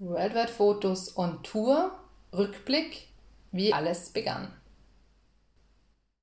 Worldwide 0.00 0.48
Fotos 0.48 1.14
on 1.18 1.42
Tour, 1.42 1.92
Rückblick, 2.32 3.08
wie 3.52 3.72
alles 3.72 4.08
begann. 4.08 4.48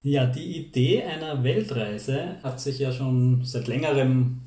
Ja, 0.01 0.25
die 0.25 0.57
Idee 0.57 1.03
einer 1.03 1.43
Weltreise 1.43 2.37
hat 2.41 2.59
sich 2.59 2.79
ja 2.79 2.91
schon 2.91 3.43
seit 3.43 3.67
längerem 3.67 4.41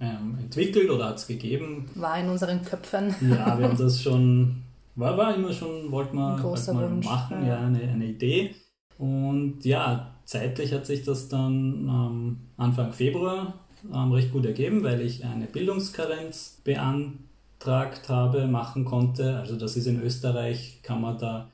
ähm, 0.00 0.38
entwickelt 0.40 0.88
oder 0.88 1.08
hat 1.08 1.16
es 1.16 1.26
gegeben. 1.26 1.90
War 1.94 2.18
in 2.18 2.30
unseren 2.30 2.64
Köpfen. 2.64 3.14
Ja, 3.20 3.58
wir 3.58 3.68
haben 3.68 3.76
das 3.78 4.00
schon, 4.00 4.62
war, 4.94 5.18
war 5.18 5.34
immer 5.34 5.52
schon, 5.52 5.90
wollten 5.90 6.16
wir 6.16 6.38
großer 6.40 6.72
mal 6.72 6.90
Wunsch, 6.90 7.04
machen, 7.04 7.42
ja. 7.42 7.60
ja, 7.60 7.66
eine, 7.66 7.82
eine 7.82 8.06
Idee. 8.06 8.54
Und 8.96 9.62
ja, 9.66 10.14
zeitlich 10.24 10.72
hat 10.72 10.86
sich 10.86 11.02
das 11.02 11.28
dann 11.28 11.86
ähm, 11.86 12.38
Anfang 12.56 12.92
Februar 12.94 13.52
ähm, 13.92 14.12
recht 14.12 14.32
gut 14.32 14.46
ergeben, 14.46 14.82
weil 14.84 15.02
ich 15.02 15.22
eine 15.22 15.46
Bildungskarenz 15.46 16.62
beantragt 16.64 17.18
habe, 17.66 18.46
machen 18.46 18.84
konnte. 18.84 19.36
Also 19.36 19.56
das 19.56 19.76
ist 19.76 19.86
in 19.86 20.02
Österreich, 20.02 20.80
kann 20.82 21.00
man 21.00 21.18
da 21.18 21.50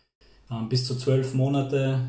ähm, 0.51 0.69
bis 0.69 0.87
zu 0.87 0.97
zwölf 0.97 1.35
Monate 1.35 2.01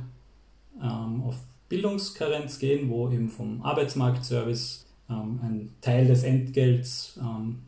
ähm, 0.82 1.24
auf 1.24 1.36
Bildungskarenz 1.70 2.60
gehen, 2.60 2.90
wo 2.90 3.10
eben 3.10 3.30
vom 3.30 3.62
Arbeitsmarktservice 3.64 4.86
ähm, 5.10 5.40
ein 5.44 5.70
Teil 5.82 6.08
des 6.08 6.24
Entgelts 6.24 7.20
ähm, 7.22 7.60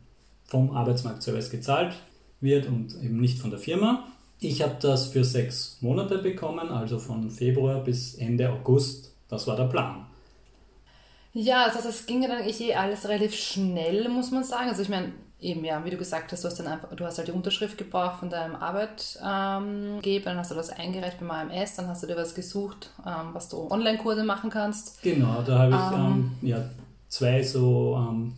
vom 0.46 0.72
Arbeitsmarktservice 0.72 1.50
gezahlt 1.50 1.96
wird 2.42 2.68
und 2.68 2.96
eben 3.02 3.20
nicht 3.20 3.40
von 3.40 3.50
der 3.50 3.60
Firma. 3.60 4.06
Ich 4.40 4.62
habe 4.62 4.76
das 4.82 5.08
für 5.08 5.24
sechs 5.24 5.78
Monate 5.82 6.18
bekommen, 6.18 6.68
also 6.70 7.00
von 7.00 7.30
Februar 7.30 7.84
bis 7.84 8.16
Ende 8.16 8.52
August. 8.52 9.14
Das 9.30 9.48
war 9.48 9.56
der 9.56 9.66
Plan. 9.66 10.06
Ja, 11.34 11.66
also 11.66 11.90
es 11.90 12.06
ging 12.06 12.22
ja 12.22 12.30
dann 12.30 12.48
eh 12.48 12.76
alles 12.76 13.08
relativ 13.08 13.34
schnell, 13.36 14.08
muss 14.08 14.30
man 14.32 14.44
sagen. 14.44 14.70
Also 14.70 14.84
ich 14.84 14.90
meine, 14.90 15.12
eben 15.40 15.66
ja, 15.66 15.84
wie 15.84 15.90
du 15.90 15.98
gesagt 15.98 16.32
hast, 16.32 16.44
du 16.44 16.48
hast 16.48 16.60
dann 16.60 16.68
einfach, 16.68 16.96
du 16.96 17.04
hast 17.06 17.18
halt 17.18 17.28
die 17.28 17.32
Unterschrift 17.32 17.76
gebraucht 17.78 18.20
von 18.20 18.30
deinem 18.30 18.56
Arbeitgeber, 18.56 20.26
dann 20.26 20.38
hast 20.38 20.52
du 20.52 20.56
das 20.56 20.70
eingereicht 20.70 21.20
beim 21.20 21.32
AMS, 21.32 21.76
dann 21.76 21.88
hast 21.88 22.04
du 22.04 22.08
dir 22.08 22.16
was 22.16 22.36
gesucht, 22.36 22.92
ähm, 23.06 23.30
was 23.34 23.50
du 23.50 23.70
Online-Kurse 23.70 24.24
machen 24.24 24.50
kannst. 24.52 25.02
Genau, 25.02 25.42
da 25.42 25.60
habe 25.60 25.72
ich 25.72 25.98
Ähm. 25.98 26.32
ähm, 26.42 26.48
ja, 26.48 26.64
zwei 27.10 27.44
so 27.44 27.98
ähm, 27.98 28.34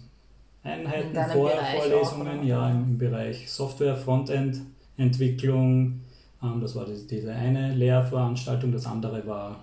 Einheiten, 0.63 1.13
Vor 1.31 1.49
Bereich 1.49 1.83
Vorlesungen, 1.83 2.39
auch, 2.39 2.43
ja, 2.43 2.69
im, 2.69 2.97
Bereich 2.97 3.51
Software, 3.51 3.95
Frontend-Entwicklung. 3.95 6.01
Ähm, 6.41 6.61
das 6.61 6.75
war 6.75 6.85
die, 6.85 7.05
diese 7.07 7.33
eine 7.33 7.73
Lehrveranstaltung, 7.73 8.71
das 8.71 8.87
andere 8.87 9.27
war 9.27 9.49
ähm, 9.51 9.55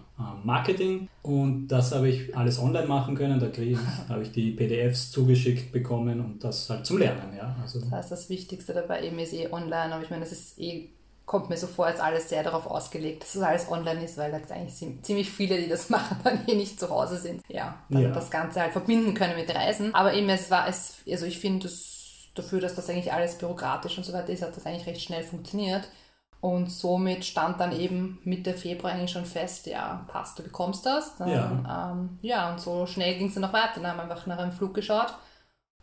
Marketing. 0.44 1.08
Und 1.22 1.68
das 1.68 1.92
habe 1.92 2.08
ich 2.08 2.36
alles 2.36 2.58
online 2.58 2.86
machen 2.86 3.14
können. 3.14 3.38
Da 3.40 3.46
krieg- 3.48 3.78
habe 4.08 4.22
ich 4.22 4.32
die 4.32 4.50
PDFs 4.52 5.10
zugeschickt 5.10 5.72
bekommen 5.72 6.20
und 6.20 6.42
das 6.44 6.68
halt 6.70 6.86
zum 6.86 6.98
Lernen. 6.98 7.36
Ja. 7.36 7.56
Also, 7.62 7.80
Das 7.80 7.90
heißt, 7.90 8.12
das 8.12 8.28
Wichtigste 8.28 8.72
dabei 8.74 9.02
eben 9.04 9.18
ist 9.18 9.32
eh 9.32 9.48
online, 9.52 9.94
aber 9.94 10.02
ich 10.02 10.10
meine, 10.10 10.22
das 10.22 10.32
ist 10.32 10.58
eh, 10.58 10.88
kommt 11.24 11.48
mir 11.48 11.56
so 11.56 11.68
vor, 11.68 11.86
als 11.86 12.00
alles 12.00 12.28
sehr 12.28 12.42
darauf 12.42 12.66
ausgelegt, 12.66 13.22
dass 13.22 13.34
es 13.36 13.42
alles 13.42 13.70
online 13.70 14.04
ist, 14.04 14.18
weil 14.18 14.32
da 14.32 14.38
eigentlich 14.54 14.74
zie- 14.74 15.00
ziemlich 15.02 15.30
viele, 15.30 15.56
die 15.60 15.68
das 15.68 15.88
machen, 15.96 16.16
dann 16.24 16.46
eh 16.48 16.54
nicht 16.56 16.78
zu 16.80 16.90
Hause 16.90 17.16
sind. 17.16 17.42
Ja, 17.48 17.76
dann 17.88 18.02
Ja. 18.02 18.10
das 18.10 18.30
Ganze 18.30 18.60
halt 18.60 18.72
verbinden 18.72 19.14
können 19.14 19.36
mit 19.36 19.54
Reisen. 19.54 19.94
Aber 19.94 20.12
eben, 20.14 20.28
es 20.28 20.50
war, 20.50 20.68
es, 20.68 20.96
also 21.08 21.24
ich 21.26 21.38
finde 21.38 21.68
das 21.68 21.88
dafür, 22.34 22.60
dass 22.60 22.74
das 22.74 22.88
eigentlich 22.90 23.12
alles 23.12 23.36
bürokratisch 23.38 23.96
und 23.98 24.04
so 24.04 24.12
weiter 24.12 24.30
ist, 24.32 24.42
hat 24.42 24.56
das 24.56 24.66
eigentlich 24.66 24.86
recht 24.86 25.02
schnell 25.02 25.22
funktioniert. 25.22 25.88
Und 26.42 26.72
somit 26.72 27.24
stand 27.24 27.60
dann 27.60 27.70
eben 27.70 28.18
Mitte 28.24 28.52
Februar 28.54 28.92
eigentlich 28.92 29.12
schon 29.12 29.24
fest, 29.24 29.66
ja, 29.66 30.04
passt, 30.08 30.36
du 30.38 30.42
bekommst 30.42 30.84
das. 30.84 31.16
Dann, 31.16 31.28
ja. 31.30 31.92
Ähm, 31.92 32.18
ja, 32.20 32.50
und 32.50 32.58
so 32.60 32.84
schnell 32.84 33.16
ging 33.16 33.28
es 33.28 33.34
dann 33.34 33.42
noch 33.42 33.52
weiter. 33.52 33.74
Dann 33.76 33.86
haben 33.86 33.96
wir 33.98 34.02
einfach 34.02 34.26
nach 34.26 34.38
einem 34.38 34.50
Flug 34.50 34.74
geschaut. 34.74 35.14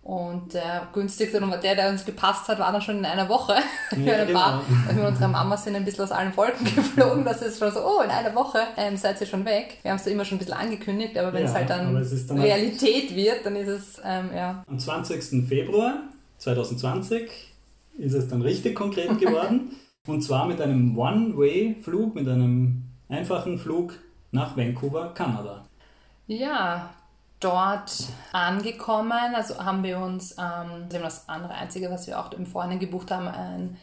Und 0.01 0.53
der 0.53 0.87
günstigste 0.93 1.39
Nummer, 1.39 1.57
der, 1.57 1.75
der 1.75 1.89
uns 1.89 2.03
gepasst 2.03 2.49
hat, 2.49 2.59
war 2.59 2.73
dann 2.73 2.81
schon 2.81 2.97
in 2.97 3.05
einer 3.05 3.29
Woche. 3.29 3.55
wir, 3.91 4.17
Ja, 4.17 4.25
genau. 4.25 4.61
weil 4.85 4.95
wir 4.97 5.03
mit 5.03 5.11
unserer 5.13 5.27
Mama 5.29 5.55
sind 5.55 5.77
ein 5.77 5.85
bisschen 5.85 6.03
aus 6.03 6.11
allen 6.11 6.35
Wolken 6.35 6.65
geflogen. 6.75 7.23
Das 7.23 7.41
ist 7.41 7.57
schon 7.59 7.71
so, 7.71 7.79
oh, 7.79 8.01
in 8.01 8.09
einer 8.09 8.35
Woche 8.35 8.59
ähm, 8.75 8.97
seid 8.97 9.19
ihr 9.21 9.27
schon 9.27 9.45
weg. 9.45 9.77
Wir 9.81 9.91
haben 9.91 9.97
es 9.97 10.03
da 10.03 10.11
immer 10.11 10.25
schon 10.25 10.35
ein 10.35 10.39
bisschen 10.39 10.55
angekündigt, 10.55 11.17
aber 11.17 11.31
wenn 11.31 11.43
Ja, 11.43 11.49
es 11.49 11.55
halt 11.55 11.69
dann, 11.69 11.95
es 11.95 12.27
dann 12.27 12.37
halt- 12.37 12.49
Realität 12.49 13.15
wird, 13.15 13.45
dann 13.45 13.55
ist 13.55 13.67
es, 13.69 14.01
ähm, 14.03 14.29
ja. 14.35 14.63
Am 14.67 14.77
20. 14.77 15.47
Februar 15.47 15.99
2020 16.37 17.29
ist 17.97 18.13
es 18.13 18.27
dann 18.27 18.41
richtig 18.41 18.75
konkret 18.75 19.17
geworden. 19.19 19.71
und 20.07 20.21
zwar 20.21 20.45
mit 20.45 20.61
einem 20.61 20.97
One-Way-Flug, 20.97 22.15
mit 22.15 22.27
einem 22.27 22.83
einfachen 23.09 23.57
Flug 23.59 23.99
nach 24.31 24.55
Vancouver, 24.57 25.13
Kanada. 25.13 25.65
Ja, 26.27 26.93
dort 27.39 28.07
angekommen, 28.31 29.33
also 29.35 29.57
haben 29.63 29.83
wir 29.83 29.99
uns, 29.99 30.35
ähm, 30.37 30.87
das 30.89 31.27
andere 31.29 31.53
Einzige, 31.53 31.89
was 31.89 32.07
wir 32.07 32.19
auch 32.19 32.31
im 32.33 32.45
Vorhinein 32.45 32.79
gebucht 32.79 33.11
haben, 33.11 33.27
ein, 33.27 33.77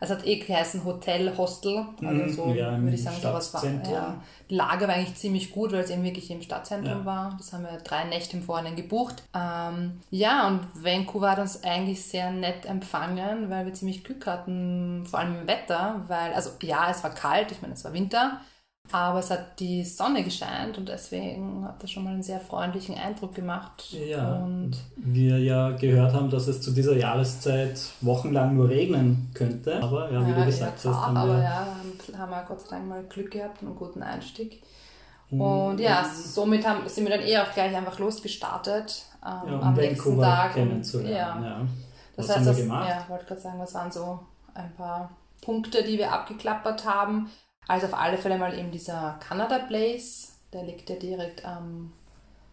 es 0.00 0.10
hat 0.10 0.24
eh 0.26 0.36
geheißen 0.38 0.84
Hotel, 0.84 1.36
Hostel, 1.36 1.84
also 2.00 2.22
Mhm, 2.22 2.28
so 2.28 2.54
ja, 2.54 2.80
würde 2.80 2.94
ich 2.94 3.02
sagen, 3.02 3.16
sowas 3.20 3.52
war. 3.52 3.64
Ja. 3.64 4.22
Die 4.48 4.54
Lage 4.54 4.86
war 4.86 4.94
eigentlich 4.94 5.16
ziemlich 5.16 5.50
gut, 5.50 5.72
weil 5.72 5.80
es 5.80 5.90
eben 5.90 6.04
wirklich 6.04 6.30
im 6.30 6.40
Stadtzentrum 6.40 7.00
Ja. 7.00 7.04
war. 7.04 7.34
Das 7.36 7.52
haben 7.52 7.64
wir 7.64 7.78
drei 7.78 8.04
Nächte 8.04 8.36
im 8.36 8.42
Vorhinein 8.44 8.76
gebucht. 8.76 9.22
Ähm, 9.34 10.00
ja, 10.10 10.46
und 10.46 10.60
Vancouver 10.74 11.32
hat 11.32 11.38
uns 11.40 11.64
eigentlich 11.64 12.02
sehr 12.04 12.30
nett 12.30 12.64
empfangen, 12.64 13.50
weil 13.50 13.66
wir 13.66 13.74
ziemlich 13.74 14.04
Glück 14.04 14.26
hatten, 14.26 15.04
vor 15.04 15.18
allem 15.18 15.40
im 15.40 15.46
Wetter, 15.48 16.02
weil, 16.06 16.32
also 16.32 16.50
ja, 16.62 16.90
es 16.90 17.02
war 17.02 17.10
kalt, 17.14 17.50
ich 17.50 17.60
meine, 17.60 17.74
es 17.74 17.84
war 17.84 17.92
Winter, 17.92 18.40
aber 18.90 19.18
es 19.18 19.30
hat 19.30 19.60
die 19.60 19.84
Sonne 19.84 20.24
gescheint 20.24 20.78
und 20.78 20.88
deswegen 20.88 21.64
hat 21.66 21.82
das 21.82 21.90
schon 21.90 22.04
mal 22.04 22.14
einen 22.14 22.22
sehr 22.22 22.40
freundlichen 22.40 22.96
Eindruck 22.96 23.34
gemacht. 23.34 23.90
Ja, 23.90 24.36
Und 24.36 24.72
wir 24.96 25.38
ja 25.38 25.70
gehört 25.72 26.14
haben, 26.14 26.30
dass 26.30 26.46
es 26.48 26.60
zu 26.62 26.70
dieser 26.70 26.96
Jahreszeit 26.96 27.78
wochenlang 28.00 28.56
nur 28.56 28.68
regnen 28.68 29.30
könnte. 29.34 29.82
Aber 29.82 30.10
ja, 30.10 30.26
wie 30.26 30.32
du 30.32 30.44
gesagt 30.46 30.84
ja, 30.84 30.90
hast, 30.90 31.06
haben 31.06 31.16
aber 31.16 31.36
wir 31.36 31.42
ja, 31.42 31.66
haben- 32.16 32.30
wir 32.30 32.44
Gott 32.48 32.60
sei 32.62 32.76
Dank 32.76 32.88
mal 32.88 33.02
Glück 33.04 33.30
gehabt 33.30 33.60
und 33.62 33.68
einen 33.68 33.76
guten 33.76 34.02
Einstieg. 34.02 34.62
Mhm. 35.30 35.40
Und 35.40 35.80
ja, 35.80 36.04
somit 36.04 36.66
haben, 36.66 36.88
sind 36.88 37.06
wir 37.06 37.16
dann 37.18 37.26
eh 37.26 37.36
auch 37.38 37.52
gleich 37.52 37.76
einfach 37.76 37.98
losgestartet. 37.98 39.02
Ähm, 39.24 39.50
ja, 39.52 39.58
um 39.58 39.62
am 39.62 39.74
nächsten 39.74 39.98
Vancouver 39.98 40.22
Tag. 40.22 40.54
kennenzulernen. 40.54 41.44
Ja. 41.44 41.50
Ja. 41.50 41.66
Das 42.16 42.28
Was 42.28 42.36
heißt, 42.36 42.38
haben 42.38 42.44
wir 42.46 42.52
das, 42.52 42.62
gemacht? 42.62 42.88
ja, 42.88 43.04
wollte 43.08 43.24
gerade 43.26 43.40
sagen, 43.40 43.58
das 43.58 43.74
waren 43.74 43.92
so 43.92 44.18
ein 44.54 44.72
paar 44.76 45.10
Punkte, 45.42 45.84
die 45.84 45.98
wir 45.98 46.12
abgeklappert 46.12 46.84
haben. 46.84 47.28
Also 47.68 47.86
auf 47.86 47.94
alle 47.94 48.16
Fälle 48.18 48.38
mal 48.38 48.58
eben 48.58 48.70
dieser 48.70 49.18
Canada 49.26 49.58
Place, 49.60 50.32
der 50.52 50.64
liegt 50.64 50.88
ja 50.90 50.96
direkt 50.96 51.44
am, 51.44 51.92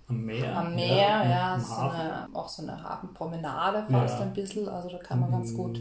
Am 0.07 0.21
Meer. 0.25 0.55
am 0.57 0.75
Meer, 0.75 1.23
ja, 1.27 1.55
im 1.55 1.61
so 1.61 1.73
eine, 1.75 2.27
auch 2.33 2.47
so 2.49 2.61
eine 2.63 2.83
Hafenpromenade 2.83 3.85
fast 3.89 4.19
Ja. 4.19 4.25
ein 4.25 4.33
bisschen, 4.33 4.67
also 4.69 4.89
da 4.89 4.97
kann 4.97 5.21
man 5.21 5.31
ganz 5.31 5.53
gut. 5.53 5.79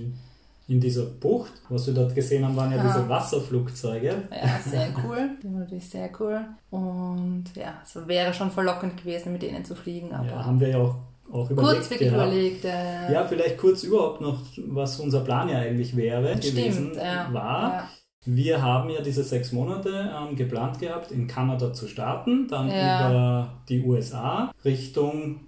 In 0.67 0.81
dieser 0.81 1.05
Bucht, 1.05 1.53
was 1.69 1.87
wir 1.89 1.93
dort 1.93 2.15
gesehen 2.15 2.43
haben, 2.43 2.57
waren 2.57 2.73
ja 2.73 2.79
Aha. 2.79 2.87
diese 2.87 3.07
Wasserflugzeuge. 3.09 4.23
Ja, 4.31 4.59
sehr 4.65 4.89
cool. 5.05 5.31
Die 5.43 5.47
waren 5.53 5.59
natürlich 5.61 5.91
sehr 5.91 6.09
cool. 6.21 6.41
Und 6.71 7.45
ja, 7.55 7.75
es 7.85 7.95
wäre 8.09 8.33
schon 8.33 8.51
verlockend 8.51 8.97
gewesen, 8.97 9.33
mit 9.35 9.43
denen 9.43 9.63
zu 9.65 9.75
fliegen, 9.75 10.15
aber 10.15 10.27
Ja, 10.27 10.45
haben 10.47 10.59
wir 10.61 10.69
ja 10.69 10.79
auch, 10.79 10.95
auch 11.31 11.51
überlegt. 11.51 11.75
kurz 11.75 11.91
wirklich 11.91 12.11
gehabt. 12.11 12.29
überlegt. 12.33 12.65
Äh, 12.65 13.13
Ja, 13.13 13.25
vielleicht 13.27 13.59
kurz 13.59 13.83
überhaupt 13.83 14.23
noch, 14.23 14.41
was 14.69 14.99
unser 15.01 15.21
Plan 15.21 15.51
ja 15.51 15.59
eigentlich 15.59 15.95
wäre 15.97 16.35
gewesen 16.37 16.91
stimmt, 16.93 16.97
ja. 16.97 17.29
war. 17.33 17.73
Ja. 17.75 17.89
Wir 18.27 18.63
haben 18.63 18.89
ja 18.91 19.01
diese 19.03 19.23
sechs 19.23 19.53
Monate 19.53 20.11
ähm, 20.17 20.35
geplant 20.37 20.79
gehabt, 20.79 21.11
in 21.11 21.27
Kanada 21.27 21.73
zu 21.73 21.87
starten, 21.89 22.49
dann 22.49 22.71
Ja. 22.71 23.09
über 23.09 23.49
die 23.69 23.83
USA 23.85 24.51
Richtung 24.65 25.41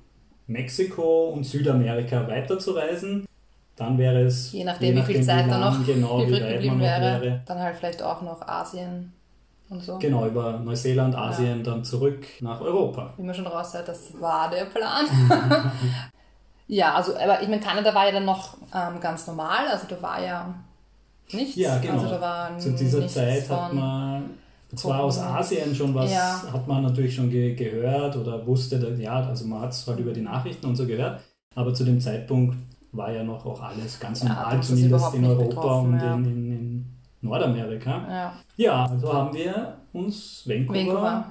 Mexiko 0.47 1.31
und 1.31 1.45
Südamerika 1.45 2.27
weiterzureisen. 2.29 3.27
Dann 3.77 3.99
wäre 3.99 4.23
es, 4.23 4.53
Je 4.53 4.65
nachdem, 4.65 4.97
wie 4.97 5.03
viel 5.03 5.23
Zeit 5.23 5.51
da 5.51 5.59
noch 5.59 5.85
genau, 5.85 6.23
übrig 6.23 6.41
geblieben 6.41 6.79
noch 6.79 6.85
wäre. 6.85 7.43
Dann 7.47 7.59
halt 7.59 7.77
vielleicht 7.77 8.03
auch 8.03 8.23
noch 8.23 8.41
Asien 8.47 9.13
und 9.69 9.83
so. 9.83 9.99
Genau, 9.99 10.27
über 10.27 10.59
Neuseeland, 10.59 11.15
Asien, 11.15 11.63
dann 11.63 11.85
zurück 11.85 12.25
nach 12.41 12.61
Europa. 12.61 13.13
Wie 13.17 13.23
man 13.23 13.35
schon 13.35 13.47
raus 13.47 13.75
hat, 13.75 13.89
das 13.89 14.19
war 14.21 14.49
der 14.51 14.65
Plan. 14.67 15.05
ja, 16.69 16.95
also, 16.95 17.17
aber 17.19 17.43
ich 17.43 17.49
meine, 17.49 17.61
Kanada 17.61 17.95
war 17.95 18.07
ja 18.07 18.13
dann 18.13 18.25
noch 18.25 18.57
ähm, 18.75 19.01
ganz 19.01 19.27
normal, 19.27 19.67
also 19.71 19.87
da 19.89 20.01
war 20.01 20.23
ja 20.23 20.55
nichts. 21.33 21.57
Ja, 21.57 21.79
genau. 21.79 21.95
Also 21.95 22.09
da 22.09 22.21
war 22.21 22.59
Zu 22.59 22.73
dieser 22.73 23.07
Zeit 23.07 23.49
hat 23.51 23.73
man 23.73 24.31
zwar 24.75 25.01
aus. 25.05 25.19
Asien 25.19 25.75
schon 25.75 25.95
was, 25.95 26.11
Ja. 26.13 26.43
hat 26.53 26.67
man 26.67 26.83
natürlich 26.83 27.15
schon 27.15 27.31
ge 27.31 27.55
gehört 27.55 28.17
oder 28.17 28.47
wusste, 28.47 28.77
ja, 28.99 29.15
also 29.27 29.47
man 29.47 29.61
hat 29.63 29.73
es 29.73 29.87
halt 29.87 29.99
über 30.01 30.13
die 30.13 30.21
Nachrichten 30.23 30.67
und 30.67 30.77
so 30.77 30.87
gehört, 30.87 31.21
aber 31.55 31.73
zu 31.73 31.85
dem 31.85 32.01
Zeitpunkt 32.01 32.57
war 32.93 33.13
ja 33.13 33.23
noch 33.23 33.45
auch 33.47 33.61
alles 33.63 33.99
ganz 34.01 34.23
Ja, 34.23 34.29
normal, 34.31 34.63
zumindest 34.63 35.15
in 35.15 35.25
Europa 35.25 35.49
betroffen, 35.49 35.93
und 35.95 36.01
ja. 36.01 36.15
in, 36.15 36.25
in, 36.25 36.51
in 36.53 36.85
Nordamerika. 37.23 37.91
Ja, 38.09 38.33
Ja, 38.57 38.85
also 38.87 39.13
haben 39.13 39.35
wir 39.37 39.77
uns 39.93 40.43
Vancouver, 40.47 40.79
Vancouver. 40.79 41.25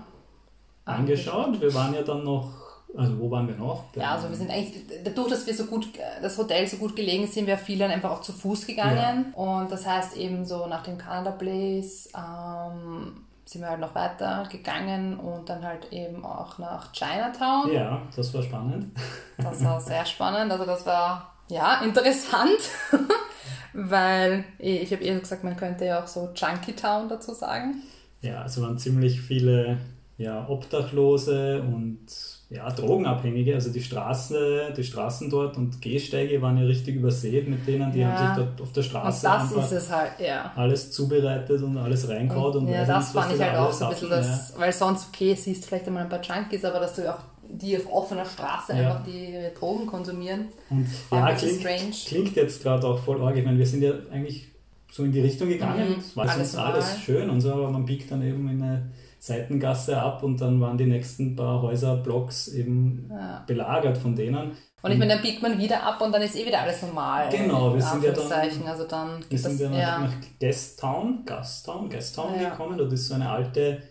angeschaut. 0.85 1.59
Wir 1.61 1.73
waren 1.73 1.93
ja 1.93 2.01
dann 2.03 2.23
noch, 2.23 2.49
also 2.97 3.19
wo 3.19 3.29
waren 3.31 3.47
wir 3.47 3.55
noch? 3.55 3.85
Ja, 3.95 4.15
also 4.15 4.29
wir 4.29 4.35
sind 4.35 4.49
eigentlich, 4.49 4.83
dadurch, 5.03 5.29
dass 5.29 5.47
wir 5.47 5.53
so 5.53 5.65
gut, 5.65 5.87
das 6.21 6.37
Hotel 6.37 6.67
so 6.67 6.77
gut 6.77 6.95
gelegen 6.95 7.27
sind 7.27 7.47
wir 7.47 7.57
viele 7.57 7.85
einfach 7.87 8.11
auch 8.11 8.21
zu 8.21 8.33
Fuß 8.33 8.65
gegangen. 8.67 9.33
Und 9.33 9.71
das 9.71 9.85
heißt 9.85 10.17
eben 10.17 10.45
so 10.45 10.67
nach 10.67 10.83
dem 10.83 10.97
Canada 10.97 11.31
Place 11.31 12.09
ähm, 12.15 13.25
sind 13.45 13.61
wir 13.61 13.69
halt 13.69 13.79
noch 13.79 13.93
weiter 13.95 14.47
gegangen 14.51 15.19
und 15.19 15.49
dann 15.49 15.63
halt 15.63 15.91
eben 15.91 16.25
auch 16.25 16.57
nach 16.57 16.91
Chinatown. 16.93 17.71
Ja, 17.73 18.01
das 18.15 18.33
war 18.33 18.41
spannend. 18.41 18.97
Das 19.37 19.63
war 19.63 19.79
sehr 19.79 20.05
spannend. 20.05 20.51
Also 20.51 20.65
das 20.65 20.85
war 20.85 21.35
ja 21.47 21.81
interessant, 21.83 22.59
weil 23.73 24.45
ich 24.57 24.91
habe 24.91 25.03
eher 25.03 25.19
gesagt, 25.19 25.43
man 25.43 25.57
könnte 25.57 25.85
ja 25.85 26.01
auch 26.01 26.07
so 26.07 26.29
Junkie 26.35 26.73
Town 26.73 27.07
dazu 27.07 27.33
sagen. 27.33 27.83
Ja, 28.21 28.41
also 28.41 28.63
waren 28.63 28.79
ziemlich 28.79 29.21
viele 29.21 29.77
ja, 30.17 30.47
Obdachlose 30.47 31.61
und 31.61 32.07
ja, 32.49 32.69
Drogenabhängige. 32.69 33.55
Also 33.55 33.71
die 33.71 33.81
Straße, 33.81 34.73
die 34.77 34.83
Straßen 34.83 35.29
dort 35.29 35.57
und 35.57 35.81
Gehsteige 35.81 36.41
waren 36.41 36.57
ja 36.57 36.65
richtig 36.65 36.95
übersät 36.95 37.47
mit 37.47 37.65
denen, 37.67 37.91
die 37.91 37.99
Ja. 37.99 38.09
haben 38.09 38.17
sich 38.17 38.35
dort 38.45 38.61
auf 38.61 38.71
der 38.71 38.83
Straße 38.83 39.27
Und 39.27 39.33
das 39.33 39.51
ist 39.51 39.71
es 39.71 39.91
halt, 39.91 40.11
ja. 40.19 40.51
alles 40.55 40.91
zubereitet 40.91 41.61
und 41.63 41.77
alles 41.77 42.07
reingehaut 42.07 42.55
und, 42.57 42.67
ja, 42.67 42.81
weiß 42.81 42.87
das 42.87 43.13
nicht, 43.13 43.23
fand 43.23 43.35
ich 43.35 43.41
halt 43.41 43.57
auch 43.57 43.71
so 43.73 43.85
ein 43.85 43.91
bisschen 43.91 44.09
das, 44.09 44.53
weil 44.57 44.71
sonst, 44.71 45.07
okay, 45.13 45.33
siehst 45.33 45.65
vielleicht 45.65 45.87
einmal 45.87 46.03
ein 46.03 46.09
paar 46.09 46.21
Junkies, 46.21 46.63
aber 46.65 46.79
dass 46.79 46.93
du 46.95 47.11
auch 47.11 47.19
die 47.47 47.77
auf 47.77 47.91
offener 47.91 48.25
Straße 48.25 48.73
Ja. 48.73 48.79
einfach 48.89 49.03
die 49.05 49.33
ihre 49.33 49.51
Drogen 49.51 49.85
konsumieren. 49.87 50.45
Und 50.69 50.87
ja, 51.11 51.31
klingt, 51.33 51.61
klingt 52.05 52.35
jetzt 52.35 52.61
gerade 52.63 52.85
auch 52.87 52.99
voll 52.99 53.21
arg. 53.21 53.35
Ich 53.37 53.45
meine, 53.45 53.57
wir 53.57 53.65
sind 53.67 53.81
ja 53.83 53.91
eigentlich 54.11 54.47
so 54.91 55.03
in 55.03 55.11
die 55.11 55.21
Richtung 55.21 55.49
gegangen, 55.49 55.89
Mhm, 55.89 55.99
es 55.99 56.15
war 56.15 56.29
alles 56.29 56.55
alles 56.55 56.99
schön 57.01 57.29
und 57.29 57.41
so, 57.41 57.51
aber 57.53 57.69
man 57.69 57.85
biegt 57.85 58.09
dann 58.11 58.21
eben 58.21 58.47
in 58.49 58.61
eine 58.61 58.89
Seitengasse 59.25 59.99
ab 60.01 60.23
und 60.23 60.39
dann 60.41 60.61
waren 60.61 60.77
die 60.77 60.85
nächsten 60.85 61.35
paar 61.35 61.61
Häuserblocks 61.61 62.49
eben 62.49 63.09
Ja. 63.09 63.43
belagert 63.47 63.97
von 63.97 64.15
denen. 64.15 64.51
Und 64.81 64.91
ich 64.91 64.99
meine, 64.99 65.13
dann 65.15 65.21
biegt 65.23 65.41
man 65.41 65.57
wieder 65.57 65.81
ab 65.81 65.99
und 66.01 66.11
dann 66.11 66.21
ist 66.21 66.35
eh 66.35 66.45
wieder 66.45 66.61
alles 66.61 66.81
normal. 66.83 67.29
Genau, 67.31 67.69
wir 67.69 67.75
in 67.75 67.81
sind 67.81 68.03
ja 68.03 68.11
dann-. 68.11 68.67
Also 68.67 68.83
dann 68.87 69.25
Wir 69.29 69.39
sind 69.39 69.59
das, 69.59 69.71
ja 69.71 69.97
nach, 69.99 70.09
nach 70.09 70.15
Gastown, 70.39 71.25
Gastown, 71.25 71.89
Gastown 71.89 72.39
Ja. 72.39 72.49
gekommen. 72.49 72.77
Dort 72.77 72.93
ist 72.93 73.07
so 73.07 73.15
eine 73.15 73.29
alte 73.29 73.81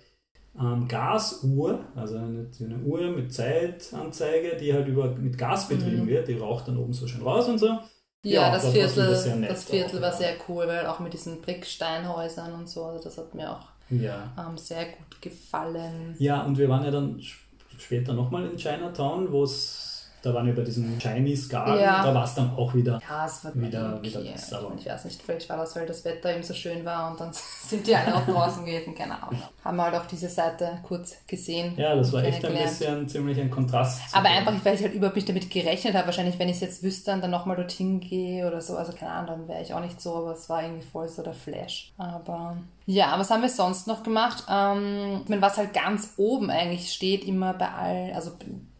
ähm, 0.56 0.86
Gasuhr, 0.86 1.80
also 1.96 2.16
eine, 2.16 2.48
eine 2.60 2.78
Uhr 2.78 3.10
mit 3.10 3.32
Zeitanzeige, 3.34 4.56
die 4.56 4.72
halt 4.72 4.86
über, 4.86 5.08
mit 5.16 5.36
Gas 5.36 5.68
betrieben 5.68 6.02
Mhm. 6.04 6.08
wird. 6.08 6.28
Die 6.28 6.34
raucht 6.38 6.68
dann 6.68 6.78
oben 6.78 6.92
so 6.92 7.08
schön 7.08 7.22
raus 7.22 7.48
und 7.48 7.58
so. 7.58 7.66
Ja, 7.66 7.80
Ja, 8.22 8.50
das, 8.52 8.62
das 8.62 8.72
Viertel, 8.72 9.42
das 9.48 9.64
Viertel 9.64 10.00
war 10.00 10.12
sehr 10.12 10.34
cool, 10.48 10.66
weil 10.68 10.86
auch 10.86 11.00
mit 11.00 11.12
diesen 11.12 11.40
Bricksteinhäusern 11.42 12.54
und 12.54 12.68
so, 12.68 12.84
also 12.84 13.02
das 13.02 13.18
hat 13.18 13.34
mir 13.34 13.50
auch 13.50 13.73
Ja. 13.90 14.32
ähm, 14.38 14.56
sehr 14.58 14.86
gut 14.86 15.20
gefallen. 15.20 16.14
Ja, 16.18 16.42
und 16.42 16.58
wir 16.58 16.68
waren 16.68 16.84
ja 16.84 16.90
dann 16.90 17.18
sp- 17.20 17.44
später 17.78 18.12
nochmal 18.14 18.46
in 18.46 18.56
Chinatown, 18.56 19.30
wo 19.30 19.44
es, 19.44 19.93
da 20.24 20.32
waren 20.34 20.46
wir 20.46 20.54
bei 20.54 20.62
diesem 20.62 20.98
Chinese 20.98 21.48
Garden, 21.48 21.78
Ja. 21.80 22.02
da 22.02 22.14
war 22.14 22.24
es 22.24 22.34
dann 22.34 22.54
auch 22.56 22.74
wieder. 22.74 23.00
Ja, 23.08 23.26
es 23.26 23.44
war 23.44 23.54
Wieder- 23.54 23.94
okay. 23.98 24.08
wieder 24.08 24.20
besser, 24.20 24.46
ich, 24.46 24.54
aber- 24.58 24.68
meine, 24.70 24.80
ich 24.80 24.86
weiß 24.86 25.04
nicht, 25.04 25.22
vielleicht 25.22 25.48
war 25.50 25.56
das, 25.58 25.76
weil 25.76 25.86
das 25.86 26.04
Wetter 26.04 26.32
eben 26.34 26.42
so 26.42 26.54
schön 26.54 26.84
war 26.84 27.10
und 27.10 27.20
dann 27.20 27.30
sind 27.66 27.86
die 27.86 27.94
alle 27.94 28.14
auch 28.14 28.24
draußen 28.26 28.64
gewesen, 28.64 28.94
keine 28.94 29.22
Ahnung. 29.22 29.40
Haben 29.64 29.76
wir 29.76 29.84
halt 29.84 29.94
auch 29.94 30.06
diese 30.06 30.28
Seite 30.28 30.78
kurz 30.82 31.16
gesehen. 31.26 31.74
Ja, 31.76 31.94
das 31.94 32.12
war 32.12 32.22
echt 32.24 32.44
ein 32.44 32.52
bisschen 32.54 33.08
ziemlich 33.08 33.40
ein 33.40 33.50
Kontrast. 33.50 34.00
Aber 34.12 34.28
dem- 34.28 34.38
einfach, 34.38 34.64
weil 34.64 34.74
ich 34.74 34.82
halt 34.82 34.94
überhaupt 34.94 35.16
nicht 35.16 35.28
damit 35.28 35.50
gerechnet 35.50 35.94
habe. 35.94 36.06
Wahrscheinlich, 36.06 36.38
wenn 36.38 36.48
ich 36.48 36.56
es 36.56 36.60
jetzt 36.60 36.82
wüsste 36.82 37.12
und 37.12 37.22
dann 37.22 37.30
nochmal 37.30 37.56
dorthin 37.56 38.00
gehe 38.00 38.46
oder 38.46 38.60
so. 38.60 38.76
Also 38.76 38.92
keine 38.92 39.12
Ahnung, 39.12 39.26
dann 39.28 39.48
wäre 39.48 39.62
ich 39.62 39.72
auch 39.72 39.80
nicht 39.80 40.00
so, 40.00 40.14
aber 40.16 40.32
es 40.32 40.48
war 40.48 40.62
irgendwie 40.62 40.84
voll 40.86 41.08
so 41.08 41.22
der 41.22 41.32
Flash. 41.34 41.92
Aber 41.96 42.56
ja, 42.86 43.14
was 43.18 43.30
haben 43.30 43.40
wir 43.42 43.48
sonst 43.48 43.86
noch 43.86 44.02
gemacht? 44.02 44.44
Ähm, 44.50 45.20
ich 45.22 45.28
meine, 45.30 45.40
was 45.42 45.56
halt 45.56 45.72
ganz 45.72 46.12
oben 46.18 46.50
eigentlich 46.50 46.92
steht, 46.92 47.24
immer 47.24 47.54
bei 47.54 47.68
allen, 47.70 48.14
also 48.14 48.32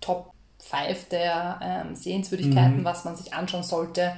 Top 0.02 0.33
5 0.64 1.08
der 1.10 1.58
ähm, 1.62 1.94
Sehenswürdigkeiten, 1.94 2.80
Mhm. 2.80 2.84
was 2.84 3.04
man 3.04 3.16
sich 3.16 3.32
anschauen 3.34 3.62
sollte, 3.62 4.12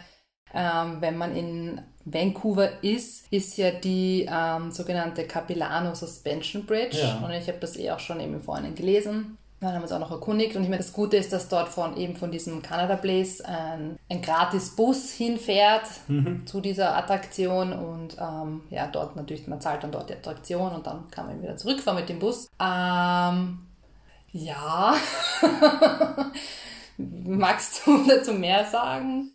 ähm, 0.54 0.98
wenn 1.00 1.16
man 1.18 1.36
in 1.36 1.80
Vancouver 2.04 2.82
ist, 2.84 3.26
ist 3.32 3.56
ja 3.58 3.72
die 3.72 4.28
ähm, 4.30 4.70
sogenannte 4.70 5.26
Capilano 5.26 5.94
Suspension 5.94 6.64
Bridge. 6.64 6.98
Ja. 6.98 7.16
Und 7.24 7.32
ich 7.32 7.48
habe 7.48 7.58
das 7.58 7.76
eh 7.76 7.90
auch 7.90 7.98
schon 7.98 8.20
eben 8.20 8.34
im 8.34 8.42
Vorhinein 8.42 8.74
gelesen. 8.76 9.36
Dann 9.58 9.70
haben 9.70 9.78
wir 9.78 9.82
uns 9.84 9.92
auch 9.92 9.98
noch 9.98 10.10
erkundigt. 10.12 10.54
Und 10.54 10.62
ich 10.62 10.68
meine, 10.68 10.82
das 10.82 10.92
Gute 10.92 11.16
ist, 11.16 11.32
dass 11.32 11.48
dort 11.48 11.68
von 11.68 11.96
eben 11.96 12.14
von 12.14 12.30
diesem 12.30 12.62
Canada 12.62 12.94
Place 12.94 13.40
ein, 13.40 13.98
ein 14.08 14.22
gratis 14.22 14.76
Bus 14.76 15.10
hinfährt 15.12 15.86
Mhm. 16.08 16.46
zu 16.46 16.60
dieser 16.60 16.94
Attraktion. 16.96 17.72
Und 17.72 18.16
ähm, 18.20 18.60
ja, 18.70 18.86
dort 18.86 19.16
natürlich, 19.16 19.48
man 19.48 19.60
zahlt 19.60 19.82
dann 19.82 19.90
dort 19.92 20.10
die 20.10 20.14
Attraktion 20.14 20.72
und 20.72 20.86
dann 20.86 21.08
kann 21.10 21.26
man 21.26 21.42
wieder 21.42 21.56
zurückfahren 21.56 21.98
mit 21.98 22.08
dem 22.08 22.18
Bus. 22.20 22.48
Ähm, 22.60 23.58
ja. 24.36 24.94
Magst 26.98 27.86
du 27.86 28.06
dazu 28.08 28.32
mehr 28.32 28.64
sagen? 28.64 29.32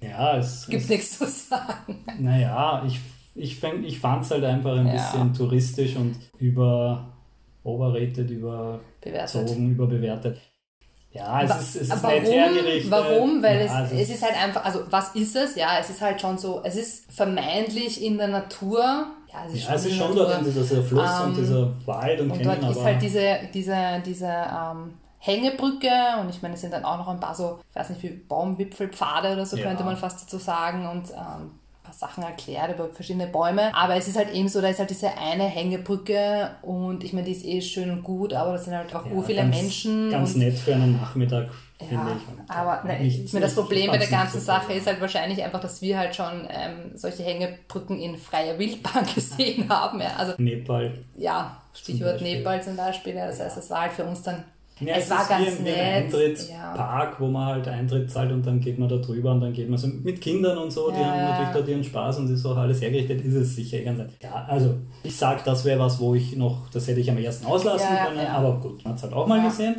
Ja, 0.00 0.36
es 0.36 0.66
Gibt 0.66 0.84
es- 0.84 0.88
nichts 0.88 1.18
zu 1.18 1.26
sagen. 1.26 2.04
Naja, 2.18 2.84
ich, 2.86 3.00
ich, 3.34 3.54
fäng- 3.58 3.82
ich 3.84 3.98
fand 3.98 4.24
es 4.24 4.30
halt 4.30 4.44
einfach 4.44 4.76
ein 4.76 4.86
Ja. 4.86 4.92
bisschen 4.92 5.34
touristisch 5.34 5.96
und 5.96 6.16
über 6.38 7.12
overrated, 7.64 8.30
überzogen, 8.30 8.80
Bewertet. 9.00 9.56
überbewertet. 9.58 10.40
Ja, 11.10 11.42
es 11.42 11.50
Wa- 11.50 11.54
ist, 11.56 11.76
es 11.76 11.82
ist 11.82 11.92
Aber 11.92 12.08
nett 12.08 12.26
hergerichtet. 12.26 12.90
Warum? 12.90 13.42
Weil 13.42 13.64
ja, 13.64 13.84
es, 13.84 13.92
es 13.92 14.10
ist 14.10 14.22
halt 14.22 14.36
einfach, 14.40 14.64
also 14.64 14.80
was 14.90 15.14
ist 15.14 15.34
es? 15.34 15.56
Ja, 15.56 15.78
es 15.80 15.88
ist 15.90 16.00
halt 16.02 16.20
schon 16.20 16.36
so, 16.38 16.60
es 16.64 16.76
ist 16.76 17.10
vermeintlich 17.10 18.02
in 18.04 18.18
der 18.18 18.28
Natur. 18.28 19.06
Ja, 19.32 19.44
es 19.46 19.54
ist 19.54 19.68
ja, 19.68 19.74
es 19.74 19.84
ist 19.86 19.96
schon 19.96 20.16
dort 20.16 20.38
in 20.38 20.44
dieser 20.44 20.82
Fluss 20.82 21.20
Ähm, 21.20 21.26
und 21.28 21.36
dieser 21.36 21.86
Wald 21.86 22.20
und, 22.20 22.30
Und 22.30 22.38
Canyon, 22.38 22.60
dort 22.60 22.76
ist 22.76 22.84
halt 22.84 23.02
diese, 23.02 23.38
diese, 23.52 24.02
diese 24.04 24.26
ähm, 24.26 24.94
Hängebrücke 25.18 25.90
und 26.20 26.30
ich 26.30 26.40
meine, 26.42 26.54
es 26.54 26.60
sind 26.60 26.72
dann 26.72 26.84
auch 26.84 26.96
noch 26.98 27.08
ein 27.08 27.20
paar 27.20 27.34
so, 27.34 27.58
ich 27.70 27.76
weiß 27.76 27.90
nicht 27.90 28.02
wie 28.02 28.08
Baumwipfelpfade 28.10 29.32
oder 29.32 29.44
so 29.44 29.56
Ja. 29.56 29.64
könnte 29.64 29.84
man 29.84 29.96
fast 29.96 30.22
dazu 30.22 30.38
sagen 30.38 30.86
und 30.88 31.10
ähm, 31.10 31.50
paar 31.88 31.94
Sachen 31.94 32.22
erklärt 32.22 32.74
über 32.74 32.88
verschiedene 32.88 33.26
Bäume. 33.26 33.74
Aber 33.74 33.96
es 33.96 34.08
ist 34.08 34.16
halt 34.16 34.32
eben 34.32 34.48
so, 34.48 34.60
da 34.60 34.68
ist 34.68 34.78
halt 34.78 34.90
diese 34.90 35.16
eine 35.16 35.44
Hängebrücke 35.44 36.50
und 36.62 37.02
ich 37.02 37.12
meine, 37.12 37.26
die 37.26 37.32
ist 37.32 37.44
eh 37.44 37.60
schön 37.60 37.90
und 37.90 38.02
gut, 38.02 38.32
aber 38.34 38.52
das 38.52 38.64
sind 38.64 38.74
halt 38.74 38.94
auch 38.94 39.06
ja, 39.06 39.22
viele 39.22 39.42
ganz, 39.42 39.56
Menschen. 39.56 40.10
Ganz 40.10 40.34
nett 40.36 40.58
für 40.58 40.74
einen 40.74 40.92
Nachmittag, 40.92 41.48
finde 41.78 41.94
ja, 41.94 42.16
ich. 42.16 42.50
Aber 42.50 42.84
ne, 42.84 43.02
ich 43.04 43.32
meine, 43.32 43.46
das 43.46 43.54
Problem 43.54 43.90
bei 43.90 43.98
der 43.98 44.08
ganzen 44.08 44.40
Sache 44.40 44.74
ist 44.74 44.86
halt 44.86 45.00
wahrscheinlich 45.00 45.42
einfach, 45.42 45.60
dass 45.60 45.80
wir 45.80 45.98
halt 45.98 46.14
schon 46.14 46.46
ähm, 46.50 46.92
solche 46.94 47.22
Hängebrücken 47.22 47.98
in 47.98 48.16
freier 48.16 48.58
Wildbahn 48.58 49.06
gesehen 49.14 49.68
haben. 49.68 50.00
Ja. 50.00 50.16
Also 50.16 50.34
Nepal. 50.38 50.92
ja, 51.16 51.60
Stichwort. 51.72 52.20
Nepal 52.20 52.62
zum 52.62 52.76
Beispiel. 52.76 53.14
Das 53.14 53.40
heißt, 53.40 53.56
es 53.56 53.70
war 53.70 53.82
halt 53.82 53.92
für 53.92 54.04
uns 54.04 54.22
dann. 54.22 54.44
Ja, 54.80 54.94
es, 54.96 55.10
war 55.10 55.22
ist 55.22 55.28
ganz 55.28 55.58
wie, 55.58 55.62
nett. 55.62 55.76
ein 55.76 55.88
ja. 55.88 55.96
Eintrittspark, 55.96 57.20
wo 57.20 57.26
man 57.28 57.46
halt 57.46 57.68
Eintritt 57.68 58.10
zahlt 58.10 58.30
und 58.32 58.46
dann 58.46 58.60
geht 58.60 58.78
man 58.78 58.88
da 58.88 58.96
drüber 58.96 59.32
und 59.32 59.40
dann 59.40 59.52
geht 59.52 59.68
man 59.68 59.78
so 59.78 59.88
mit 59.88 60.20
Kindern 60.20 60.58
und 60.58 60.70
so, 60.70 60.90
die 60.90 61.00
Ja, 61.00 61.06
haben 61.08 61.18
ja. 61.18 61.30
natürlich 61.30 61.50
dort 61.50 61.68
ihren 61.68 61.84
Spaß 61.84 62.18
und 62.18 62.30
ist 62.30 62.46
auch 62.46 62.56
alles 62.56 62.80
hergerichtet, 62.80 63.20
ist 63.24 63.34
es 63.34 63.56
sicher 63.56 63.80
ganz 63.80 63.98
nett. 63.98 64.10
Ja, 64.22 64.44
also 64.48 64.76
ich 65.02 65.16
sag, 65.16 65.44
das 65.44 65.64
wäre 65.64 65.80
was, 65.80 65.98
wo 66.00 66.14
ich 66.14 66.36
noch, 66.36 66.68
das 66.70 66.86
hätte 66.86 67.00
ich 67.00 67.10
am 67.10 67.18
ersten 67.18 67.46
auslassen 67.46 67.94
Ja, 67.94 68.06
können, 68.06 68.18
ja. 68.18 68.32
aber 68.34 68.60
gut, 68.60 68.84
man 68.84 68.92
hat 68.92 68.98
es 68.98 69.02
halt 69.02 69.12
auch 69.14 69.26
mal 69.26 69.38
Ja. 69.38 69.48
gesehen. 69.48 69.76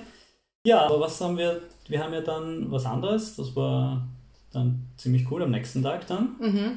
Ja, 0.65 0.85
aber 0.85 0.99
was 0.99 1.19
haben 1.21 1.37
wir, 1.37 1.61
wir 1.87 2.03
haben 2.03 2.13
ja 2.13 2.21
dann 2.21 2.69
was 2.69 2.85
anderes, 2.85 3.35
das 3.37 3.55
war 3.55 4.05
dann 4.51 4.87
ziemlich 4.97 5.29
cool 5.31 5.41
am 5.43 5.51
nächsten 5.51 5.81
Tag 5.81 6.05
dann, 6.07 6.35
Mhm, 6.39 6.71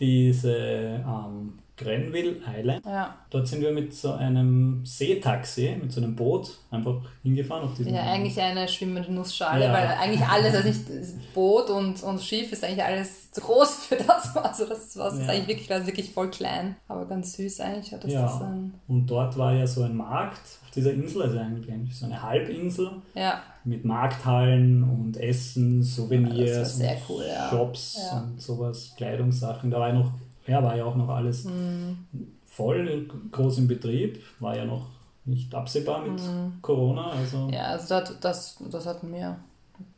diese 0.00 0.54
ähm, 0.56 1.58
Grenville 1.84 2.36
Island. 2.58 2.84
ja. 2.84 3.14
Dort 3.30 3.48
sind 3.48 3.62
wir 3.62 3.72
mit 3.72 3.94
so 3.94 4.12
einem 4.12 4.84
Seetaxi, 4.84 5.76
mit 5.80 5.90
so 5.92 6.00
einem 6.00 6.14
Boot 6.16 6.58
einfach 6.70 6.96
hingefahren 7.22 7.64
auf 7.64 7.74
diesem 7.74 7.94
ja, 7.94 8.02
eigentlich 8.02 8.40
eine 8.40 8.68
schwimmende 8.68 9.12
Nussschale, 9.12 9.64
Ja. 9.66 9.72
weil 9.72 9.86
eigentlich 9.88 10.24
alles, 10.26 10.54
also 10.54 10.68
nicht 10.68 11.34
Boot 11.34 11.70
und, 11.70 12.02
und 12.02 12.20
Schiff 12.22 12.52
ist 12.52 12.64
eigentlich 12.64 12.84
alles 12.84 13.30
zu 13.32 13.40
groß 13.40 13.86
für 13.86 13.96
das. 13.96 14.36
Also 14.36 14.66
das 14.66 14.96
war 14.96 15.14
Ja. 15.14 15.22
ist 15.22 15.28
eigentlich 15.28 15.48
wirklich, 15.48 15.70
war 15.70 15.86
wirklich 15.86 16.10
voll 16.12 16.30
klein, 16.30 16.76
aber 16.88 17.06
ganz 17.06 17.32
süß 17.34 17.60
eigentlich. 17.60 17.92
Hat 17.92 18.04
das 18.04 18.12
Ja. 18.12 18.22
das 18.22 18.42
Und 18.88 19.06
dort 19.06 19.38
war 19.38 19.52
ja 19.54 19.66
so 19.66 19.82
ein 19.82 19.96
Markt 19.96 20.40
auf 20.64 20.70
dieser 20.74 20.92
Insel, 20.92 21.22
also 21.22 21.38
eigentlich 21.38 21.96
so 21.96 22.06
eine 22.06 22.22
Halbinsel 22.22 22.90
ja, 23.14 23.42
mit 23.64 23.84
Markthallen 23.84 24.82
und 24.84 25.16
Essen, 25.16 25.82
Souvenirs, 25.82 26.78
Ja, 26.80 26.90
cool, 27.08 27.24
ja. 27.28 27.48
Shops 27.50 27.98
Ja. 28.10 28.20
und 28.20 28.40
sowas, 28.40 28.94
Kleidungssachen. 28.96 29.70
Da 29.70 29.78
war 29.80 29.88
ja 29.88 29.94
noch, 29.94 30.12
ja, 30.46 30.62
war 30.62 30.76
ja 30.76 30.84
auch 30.84 30.96
noch 30.96 31.08
alles 31.08 31.44
Mhm. 31.44 32.06
voll 32.44 33.08
groß 33.30 33.58
im 33.58 33.68
Betrieb, 33.68 34.22
war 34.40 34.56
ja 34.56 34.64
noch 34.64 34.86
nicht 35.24 35.54
absehbar 35.54 36.00
mit 36.02 36.20
Corona. 36.62 37.10
Also 37.12 37.38
Mhm. 37.46 37.50
ja, 37.50 37.62
also 37.64 37.88
das, 37.88 38.20
das, 38.20 38.56
das 38.70 38.86
hat 38.86 39.02
mir 39.02 39.38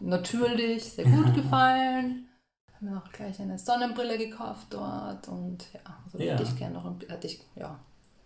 natürlich 0.01 0.85
sehr 0.85 1.05
gut 1.05 1.35
gefallen. 1.35 2.29
Habe 2.75 2.85
mir 2.87 2.97
auch 2.99 3.13
gleich 3.13 3.41
eine 3.41 3.59
Sonnenbrille 3.59 4.19
gekauft 4.19 4.67
dort 4.71 5.29
und 5.29 5.65
ja, 5.73 5.81
also 6.05 6.19
Ja. 6.19 6.33
hätte 6.33 6.43
ich 6.43 6.57
gerne 6.57 6.75
noch, 6.75 6.85
ein- 6.85 7.01
hätte 7.09 7.27
ich, 7.27 7.41
ja, 7.55 7.79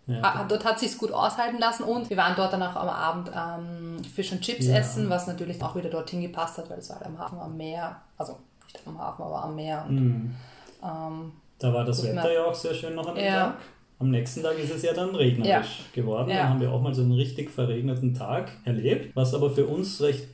ja, 0.07 0.21
Ah, 0.23 0.45
dort 0.47 0.63
hat 0.63 0.79
sich 0.79 0.97
gut 0.97 1.11
aushalten 1.11 1.57
lassen 1.59 1.83
und 1.83 2.09
wir 2.09 2.15
waren 2.15 2.33
dort 2.37 2.53
dann 2.53 2.63
auch 2.63 2.77
am 2.77 2.87
Abend 2.87 3.29
ähm, 3.35 4.03
Fish 4.05 4.31
and 4.31 4.39
Chips 4.41 4.65
Ja. 4.67 4.75
essen, 4.77 5.09
was 5.09 5.27
natürlich 5.27 5.61
auch 5.61 5.75
wieder 5.75 5.89
dorthin 5.89 6.21
gepasst 6.21 6.57
hat, 6.57 6.69
weil 6.69 6.79
es 6.79 6.89
war 6.89 6.97
halt 6.97 7.07
am 7.07 7.19
Hafen 7.19 7.37
am 7.39 7.57
Meer, 7.57 7.97
also 8.17 8.37
nicht 8.63 8.79
am 8.87 8.97
Hafen, 8.97 9.23
aber 9.23 9.43
am 9.43 9.55
Meer. 9.55 9.85
Und, 9.87 9.95
Mhm. 9.95 10.35
ähm, 10.81 11.31
Da 11.59 11.73
war 11.73 11.85
das 11.85 12.03
Wetter 12.03 12.31
ja 12.33 12.45
auch 12.45 12.53
sehr 12.55 12.73
schön 12.73 12.95
noch 12.95 13.07
an 13.07 13.15
dem 13.15 13.23
Ja. 13.25 13.43
Tag. 13.45 13.57
Am 13.99 14.11
nächsten 14.11 14.43
Tag 14.43 14.59
ist 14.59 14.71
es 14.73 14.83
ja 14.83 14.93
dann 14.93 15.15
regnerisch 15.15 15.79
geworden. 15.93 16.29
Ja. 16.29 16.37
Dann 16.37 16.49
haben 16.49 16.61
wir 16.61 16.71
auch 16.71 16.81
mal 16.81 16.93
so 16.93 17.01
einen 17.01 17.13
richtig 17.13 17.49
verregneten 17.49 18.13
Tag 18.13 18.51
erlebt, 18.63 19.15
was 19.15 19.33
aber 19.33 19.49
für 19.49 19.65
uns 19.65 19.99
recht 20.01 20.27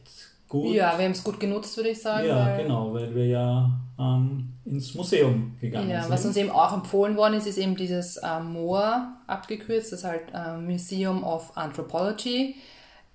gut 0.49 0.73
ja, 0.75 0.97
wir 0.97 1.05
haben 1.05 1.11
es 1.13 1.23
gut 1.23 1.39
genutzt, 1.39 1.75
würde 1.77 1.89
ich 1.89 2.01
sagen. 2.01 2.27
Ja, 2.27 2.45
weil, 2.45 2.63
genau, 2.63 2.93
weil 2.93 3.15
wir 3.15 3.25
ja 3.25 3.71
ähm, 3.97 4.49
ins 4.65 4.93
Museum 4.95 5.55
gegangen 5.61 5.89
Ja, 5.89 6.01
sind. 6.03 6.11
was 6.11 6.25
uns 6.25 6.35
eben 6.35 6.51
auch 6.51 6.73
empfohlen 6.73 7.15
worden 7.15 7.35
ist, 7.35 7.47
ist 7.47 7.57
eben 7.57 7.75
dieses 7.77 8.17
äh, 8.17 8.39
MOA 8.41 9.15
abgekürzt, 9.25 9.93
das 9.93 9.99
ist 9.99 10.05
halt 10.05 10.23
äh, 10.33 10.57
Museum 10.57 11.23
of 11.23 11.55
Anthropology. 11.55 12.55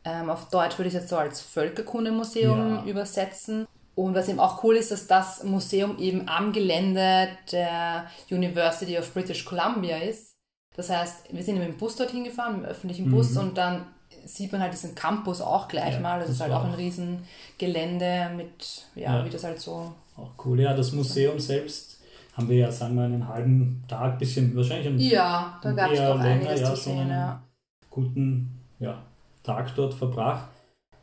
Ähm, 0.05 0.31
auf 0.31 0.49
Deutsch 0.49 0.79
würde 0.79 0.89
ich 0.89 0.95
es 0.95 1.03
jetzt 1.03 1.11
so 1.11 1.17
als 1.17 1.41
Völkerkundemuseum 1.43 2.77
Ja. 2.77 2.85
übersetzen. 2.87 3.67
Und 3.99 4.15
was 4.15 4.29
eben 4.29 4.39
auch 4.39 4.63
cool 4.63 4.77
ist, 4.77 4.93
dass 4.93 5.09
das 5.09 5.43
Museum 5.43 5.99
eben 5.99 6.29
am 6.29 6.53
Gelände 6.53 7.29
der 7.51 8.07
University 8.31 8.97
of 8.97 9.13
British 9.13 9.45
Columbia 9.45 9.97
ist. 9.97 10.35
Das 10.77 10.89
heißt, 10.89 11.33
wir 11.35 11.43
sind 11.43 11.59
mit 11.59 11.67
dem 11.67 11.77
Bus 11.77 11.97
dorthin 11.97 12.23
gefahren, 12.23 12.53
mit 12.59 12.63
dem 12.65 12.71
öffentlichen 12.71 13.11
Bus 13.11 13.33
Mhm. 13.33 13.39
und 13.41 13.59
dann 13.59 13.87
sieht 14.25 14.53
man 14.53 14.61
halt 14.61 14.73
diesen 14.73 14.95
Campus 14.95 15.41
auch 15.41 15.67
gleich 15.67 15.95
Ja, 15.95 16.01
mal. 16.01 16.19
Das, 16.21 16.29
das 16.29 16.37
ist 16.37 16.43
halt 16.43 16.53
auch 16.53 16.63
ein 16.65 16.75
auch- 16.75 16.79
riesen 16.79 17.25
Gelände 17.59 18.31
mit, 18.37 18.87
ja, 18.95 19.19
Ja. 19.19 19.25
wie 19.25 19.31
das 19.31 19.43
halt 19.43 19.61
so. 19.61 19.93
Auch 20.17 20.31
cool. 20.45 20.61
Ja, 20.61 20.75
das 20.75 20.93
Museum 20.93 21.41
selbst 21.41 21.99
haben 22.37 22.49
wir 22.49 22.57
ja, 22.57 22.71
sagen 22.71 22.95
wir, 22.95 23.03
einen 23.03 23.27
halben 23.27 23.83
Tag, 23.89 24.21
bisschen 24.21 24.55
wahrscheinlich 24.55 24.87
einen 24.87 25.01
Ja, 25.01 25.59
da 25.61 25.73
gab 25.73 25.91
es 25.91 25.99
eher 25.99 26.15
länger, 26.15 26.55
ja, 26.55 26.77
so 26.77 26.91
einen 26.93 27.11
Ja. 27.11 27.43
guten 27.91 28.61
ja, 28.79 29.03
Tag 29.43 29.75
dort 29.75 29.93
verbracht. 29.95 30.49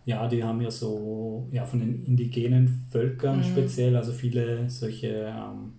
Ja, 0.05 0.27
die 0.27 0.43
haben 0.43 0.61
ja 0.61 0.69
so, 0.69 1.47
ja, 1.51 1.65
von 1.65 1.79
den 1.79 2.05
indigenen 2.05 2.85
Völkern 2.91 3.39
Mhm. 3.39 3.43
speziell, 3.43 3.95
also 3.95 4.11
viele 4.13 4.69
solche 4.69 5.07
ähm, 5.07 5.73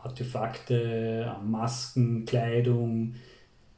Artefakte, 0.00 1.26
ähm, 1.36 1.50
Masken, 1.50 2.24
Kleidung, 2.24 3.14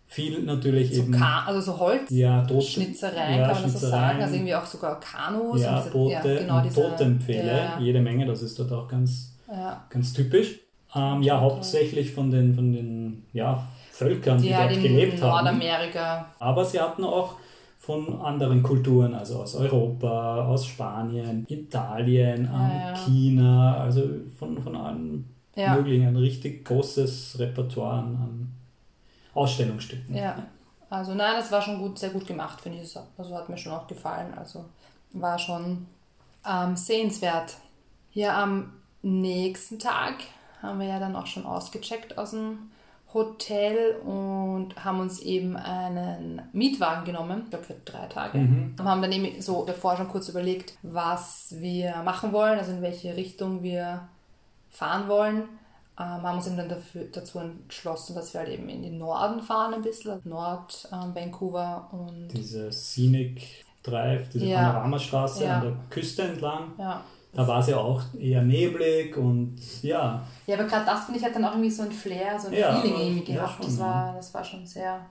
viel 0.07 0.43
natürlich 0.43 0.95
So 0.95 1.03
eben. 1.03 1.13
Ka 1.13 1.45
also 1.47 1.61
so 1.61 1.79
Holz. 1.79 2.11
ja, 2.11 2.43
Tote, 2.45 2.67
Schnitzereien, 2.67 3.39
ja, 3.41 3.47
kann 3.47 3.63
man 3.63 3.73
das 3.73 3.81
so 3.81 3.89
sagen. 3.89 4.23
Also 4.23 4.35
irgendwie 4.35 4.55
auch 4.55 4.67
sogar 4.67 5.01
Kanus. 5.01 5.63
ja, 5.63 5.79
diese, 5.81 5.91
Boote, 5.91 6.13
ja, 6.13 6.41
genau, 6.41 6.61
diese, 6.61 6.81
Totempfähle, 6.83 7.57
ja, 7.57 7.79
jede 7.81 8.01
Menge, 8.01 8.27
das 8.27 8.43
ist 8.43 8.59
dort 8.59 8.73
auch 8.73 8.89
ganz, 8.89 9.37
ganz 9.91 10.13
typisch. 10.13 10.61
Ähm, 10.95 11.23
ja, 11.23 11.41
hauptsächlich 11.41 12.13
von 12.13 12.31
den, 12.31 12.55
von 12.55 12.73
den 12.73 13.25
ja, 13.33 13.67
Völkern, 13.91 14.39
die, 14.39 14.49
Die 14.49 14.55
dort 14.55 14.73
gelebt 14.75 15.21
haben. 15.23 15.45
Nordamerika. 15.45 16.27
Aber 16.39 16.65
sie 16.65 16.81
hatten 16.81 17.05
auch 17.05 17.37
von 17.87 18.21
anderen 18.21 18.65
Kulturen, 18.65 19.15
also 19.15 19.43
aus 19.43 19.55
Europa, 19.55 20.45
aus 20.47 20.67
Spanien, 20.67 21.47
Italien, 21.49 22.45
Ja. 22.45 22.95
China, 22.97 23.77
also 23.77 24.03
von, 24.37 24.61
von 24.61 24.75
allen 24.75 25.25
Ja. 25.55 25.77
möglichen, 25.77 26.09
ein 26.09 26.17
richtig 26.17 26.65
großes 26.65 27.39
Repertoire 27.39 27.99
an, 27.99 28.49
Ausstellungsstücken. 29.35 30.17
Ja, 30.17 30.47
also 30.91 31.15
nein, 31.15 31.35
das 31.37 31.53
war 31.53 31.63
schon 31.63 31.79
gut, 31.79 31.99
sehr 31.99 32.11
gut 32.11 32.27
gemacht, 32.27 32.61
finde 32.61 32.79
ich. 32.83 32.97
Also 33.17 33.35
hat 33.37 33.49
mir 33.49 33.57
schon 33.59 33.73
auch 33.73 33.87
gefallen. 33.87 34.35
Also 34.37 34.65
war 35.13 35.39
schon 35.39 35.87
ähm, 36.45 36.75
sehenswert. 36.77 37.55
Ja, 38.13 38.43
am 38.43 38.73
nächsten 39.03 39.79
Tag 39.79 40.15
haben 40.61 40.81
wir 40.81 40.87
ja 40.89 40.99
dann 40.99 41.15
auch 41.15 41.27
schon 41.27 41.47
ausgecheckt 41.47 42.19
aus 42.19 42.31
dem 42.33 42.71
Hotel 43.15 43.97
und 44.05 44.75
haben 44.85 45.01
uns 45.01 45.21
eben 45.21 45.57
einen 45.57 46.43
Mietwagen 46.53 47.05
genommen, 47.05 47.43
ich 47.45 47.51
glaube 47.51 47.65
für 47.65 47.77
drei 47.85 48.07
Tage. 48.07 48.39
Mhm. 48.39 48.75
Und 48.79 48.85
haben 48.85 49.01
dann 49.01 49.13
eben 49.13 49.41
so 49.41 49.65
davor 49.65 49.97
schon 49.97 50.09
kurz 50.09 50.29
überlegt, 50.29 50.77
was 50.83 51.55
wir 51.59 51.97
machen 52.05 52.33
wollen, 52.33 52.59
also 52.59 52.73
in 52.73 52.83
welche 52.83 53.17
Richtung 53.17 53.63
wir 53.63 54.09
fahren 54.71 55.09
wollen. 55.09 55.45
Ähm, 55.99 56.23
haben 56.23 56.37
uns 56.37 56.47
eben 56.47 56.59
dann 56.59 56.69
dafür, 56.69 57.05
dazu 57.11 57.39
entschlossen, 57.39 58.15
dass 58.15 58.35
wir 58.35 58.41
halt 58.41 58.51
eben 58.51 58.69
in 58.69 58.83
den 58.83 58.99
Norden 58.99 59.41
fahren 59.41 59.73
ein 59.73 59.81
bisschen, 59.83 60.21
Nord 60.25 60.87
ähm, 60.93 61.15
Vancouver 61.15 61.89
und 61.93 62.29
Diese 62.29 62.71
Scenic 62.71 63.65
Drive, 63.83 64.29
diese 64.29 64.45
Ja. 64.47 64.73
Panoramastraße 64.73 65.45
Ja. 65.45 65.57
an 65.57 65.63
der 65.63 65.77
Küste 65.89 66.23
entlang, 66.23 66.73
ja. 66.77 67.03
Da 67.37 67.47
war 67.47 67.61
es 67.61 67.67
ja 67.69 67.77
auch 67.79 68.03
eher 68.19 68.43
neblig 68.43 69.17
und 69.17 69.57
ja, 69.83 70.23
Ja, 70.47 70.55
aber 70.59 70.65
gerade 70.67 70.87
das 70.87 71.05
finde 71.05 71.21
ich 71.21 71.25
hat 71.27 71.35
dann 71.35 71.45
auch 71.45 71.53
irgendwie 71.53 71.71
so 71.71 71.83
ein 71.83 71.93
Flair, 71.93 72.39
so 72.39 72.49
ein 72.49 72.55
Ja, 72.55 72.81
Feeling 72.81 72.99
irgendwie 73.01 73.33
ja, 73.33 73.43
gehabt. 73.45 73.65
das, 73.65 73.79
ja. 73.79 73.85
war, 73.85 74.15
das 74.15 74.33
war 74.35 74.43
schon 74.45 74.67
sehr 74.67 75.07